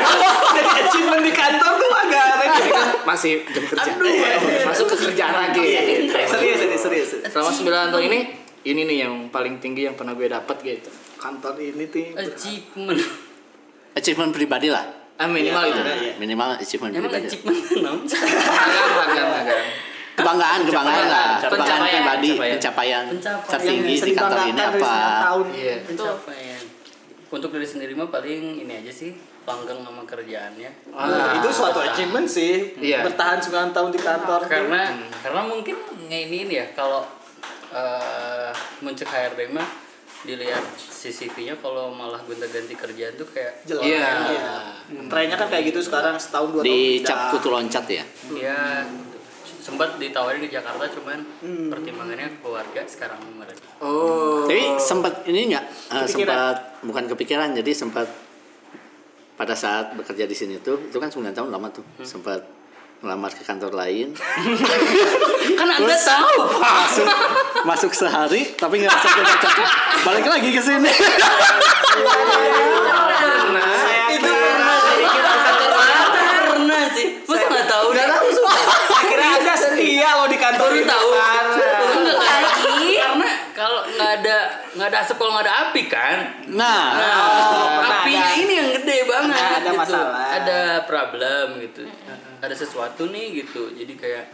jadi 0.54 0.70
achievement 0.82 1.24
di 1.24 1.34
kantor 1.34 1.72
tuh 1.76 1.90
agak 1.92 2.26
kan 2.36 2.54
masih 3.06 3.42
jam 3.48 3.66
kerja. 3.66 3.92
Masuk 4.64 4.86
ke 4.88 4.96
kerjaan 5.02 5.34
lagi. 5.34 5.62
serius, 6.10 6.58
serius, 6.62 6.82
serius. 6.82 7.10
Selama 7.26 7.52
9 7.52 7.92
tahun 7.92 8.04
ini 8.06 8.20
ini 8.66 8.82
nih 8.84 8.98
yang 9.06 9.14
paling 9.30 9.58
tinggi 9.58 9.86
yang 9.86 9.94
pernah 9.94 10.14
gue 10.14 10.26
dapat 10.26 10.58
gitu. 10.60 10.90
Kantor 11.16 11.58
ini 11.58 11.86
tuh 11.86 12.14
Achievement. 12.14 13.02
achievement 13.94 14.32
pribadi 14.32 14.70
lah. 14.70 14.86
Ah, 15.16 15.26
minimal 15.26 15.64
itu. 15.66 15.80
Iya. 15.80 16.14
Minimal 16.20 16.60
achievement 16.60 16.92
Emang 16.92 17.08
pribadi. 17.08 17.28
achievement? 17.32 17.56
Magang, 18.52 18.92
magang, 19.00 19.28
magang. 19.32 19.66
Kebanggaan, 20.16 20.60
kebanggaan 20.64 21.08
lah. 21.12 21.28
Pencapaian, 21.36 21.44
Kebanggaan 21.44 21.80
pencapaian, 21.80 21.92
pribadi, 22.00 22.30
pencapaian. 22.32 22.56
pencapaian 22.56 23.04
Pencapaian. 23.12 23.52
tertinggi 23.52 23.94
di 24.00 24.12
kantor 24.16 24.40
ini 24.48 24.62
apa? 24.64 24.94
9 24.96 25.26
tahun. 25.28 25.46
Iya. 25.52 25.76
Pencapaian. 25.84 26.64
Untuk 27.36 27.50
diri 27.52 27.68
sendiri 27.68 27.92
mah 28.00 28.08
paling 28.08 28.44
ini 28.64 28.74
aja 28.80 28.92
sih 28.96 29.12
langgeng 29.46 29.80
sama 29.84 30.02
kerjaannya. 30.08 30.72
Nah, 30.90 31.28
itu 31.38 31.50
suatu 31.52 31.80
achievement 31.84 32.28
sih. 32.32 32.74
Iya. 32.80 33.04
Bertahan 33.04 33.40
9 33.44 33.76
tahun 33.76 33.90
di 33.92 34.00
kantor. 34.00 34.40
Karena 34.48 34.82
karena 35.20 35.42
mungkin 35.44 35.76
ini 36.08 36.48
ya 36.48 36.66
kalau 36.72 37.04
eh 37.76 38.52
muncul 38.80 39.04
HRD 39.04 39.52
mah 39.52 39.68
dilihat 40.26 40.64
CCV-nya 40.80 41.54
kalau 41.62 41.94
malah 41.94 42.18
gonta-ganti 42.26 42.74
kerjaan 42.74 43.14
tuh 43.14 43.30
kayak 43.30 43.62
Jelas. 43.68 43.86
Iya. 43.86 44.10
Trennya 45.12 45.38
kan 45.38 45.48
kayak 45.52 45.70
gitu 45.70 45.84
sekarang 45.86 46.18
setahun 46.18 46.50
dua 46.56 46.64
tahun. 46.66 46.72
Dicap 46.72 47.20
kutu 47.36 47.48
loncat 47.54 47.86
ya. 47.86 48.04
ya 48.34 48.82
sempat 49.66 49.98
ditawarin 49.98 50.38
ke 50.40 50.52
Jakarta 50.52 50.86
cuman 50.92 51.26
pertimbangannya 51.68 52.38
keluarga 52.38 52.86
sekarang 52.86 53.18
mereka 53.34 53.66
Oh. 53.78 54.46
Tapi 54.46 54.78
sempat 54.78 55.26
ini 55.26 55.50
enggak 55.50 55.66
Kepikiran. 55.90 56.06
sempat 56.08 56.56
bukan 56.82 57.04
kepikiran 57.10 57.50
jadi 57.52 57.72
sempat 57.74 58.06
pada 59.36 59.52
saat 59.52 59.92
bekerja 59.92 60.24
di 60.24 60.32
sini 60.32 60.62
tuh 60.62 60.78
itu 60.86 60.96
kan 60.96 61.10
9 61.10 61.34
tahun 61.34 61.50
lama 61.50 61.68
tuh 61.68 61.82
sempat 62.00 62.46
ngelamar 62.96 63.28
ke 63.30 63.44
kantor 63.44 63.76
lain. 63.76 64.16
Kan 65.60 65.68
anda 65.68 65.84
Terus 65.84 66.06
tahu? 66.06 66.42
masuk 66.56 67.08
masuk 67.64 67.92
sehari 67.92 68.56
tapi 68.56 68.80
nggak 68.80 68.96
kita 68.96 69.22
cocok 69.36 69.68
balik 70.02 70.26
lagi 70.26 70.50
ke 70.50 70.62
sini. 70.64 70.90
Nah, 73.52 73.84
itu 74.10 74.30
pernah. 74.32 74.74
Sih. 76.92 77.08
Masa 77.22 77.46
nggak 77.46 77.68
tahu? 77.68 77.86
Udah 77.92 78.06
tahu. 78.08 78.26
Akhirnya 79.06 79.30
ada 79.38 79.54
setia 79.56 80.10
lo 80.14 80.26
di 80.26 80.38
kantor 80.38 80.68
baru 80.68 80.76
itu 80.76 80.90
tahu 80.90 81.10
kan. 81.12 81.46
Enggak, 81.96 82.18
Lagi. 82.18 82.90
karena 82.98 83.28
kalau 83.52 83.80
nggak 83.86 84.12
ada 84.18 84.38
nggak 84.74 84.88
ada 84.88 84.98
asap 85.00 85.16
kalau 85.16 85.32
nggak 85.32 85.46
ada 85.46 85.56
api 85.64 85.82
kan 85.86 86.18
nah 86.52 86.84
Nah, 86.92 88.02
apinya 88.02 88.26
ada. 88.26 88.36
ini 88.36 88.54
yang 88.54 88.70
gede 88.74 88.98
banget 89.06 89.32
Ada- 89.32 89.56
ada 89.56 89.64
gitu. 89.66 89.80
masalah. 89.80 90.26
ada 90.34 90.60
problem 90.84 91.46
gitu 91.62 91.82
ada 92.38 92.52
sesuatu 92.54 93.08
nih 93.08 93.40
gitu 93.40 93.72
jadi 93.72 93.94
kayak 93.96 94.26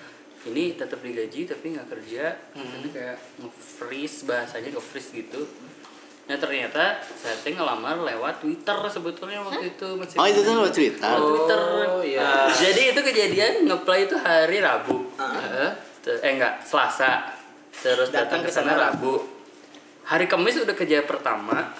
ini 0.44 0.74
tetap 0.74 1.00
digaji 1.00 1.46
tapi 1.46 1.66
nggak 1.70 1.88
kerja 1.88 2.34
jadi 2.56 2.88
kayak 2.90 3.18
nge-freeze 3.38 4.26
bahasanya 4.26 4.74
nge-freeze 4.74 5.14
gitu 5.14 5.46
nah 6.32 6.40
ternyata 6.40 6.96
saya 7.04 7.36
teh 7.44 7.52
ngelamar 7.52 8.08
lewat 8.08 8.40
Twitter 8.40 8.80
sebetulnya 8.88 9.44
waktu 9.44 9.76
itu 9.76 10.00
masih 10.00 10.16
oh 10.16 10.24
itu 10.32 10.40
tuh 10.48 10.54
lewat 10.64 10.72
Twitter? 10.72 11.12
Lewat 11.12 11.28
Twitter. 11.28 11.60
Oh, 11.92 12.00
iya. 12.00 12.48
jadi 12.56 12.96
itu 12.96 13.00
kejadian 13.04 13.68
ngeplay 13.68 14.08
itu 14.08 14.16
hari 14.16 14.64
Rabu. 14.64 15.12
Heeh. 15.20 15.76
Te- 16.00 16.24
eh 16.24 16.32
enggak 16.40 16.64
Selasa. 16.64 17.36
Terus 17.84 18.16
datang 18.16 18.40
Datang 18.40 18.48
ke 18.48 18.50
sana 18.56 18.80
Rabu. 18.80 19.20
Hari 20.08 20.32
Kamis 20.32 20.64
udah 20.64 20.72
kerja 20.72 21.04
pertama. 21.04 21.76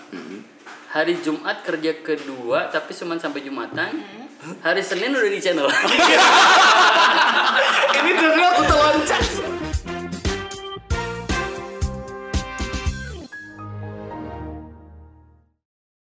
Hari 0.92 1.24
Jumat 1.24 1.64
kerja 1.64 2.04
kedua 2.04 2.68
tapi 2.68 2.92
cuma 2.92 3.16
sampai 3.16 3.48
Jumatan. 3.48 4.04
Hari 4.68 4.84
Senin 4.84 5.16
udah 5.16 5.32
di 5.32 5.40
channel. 5.40 5.72
Ini 8.04 8.12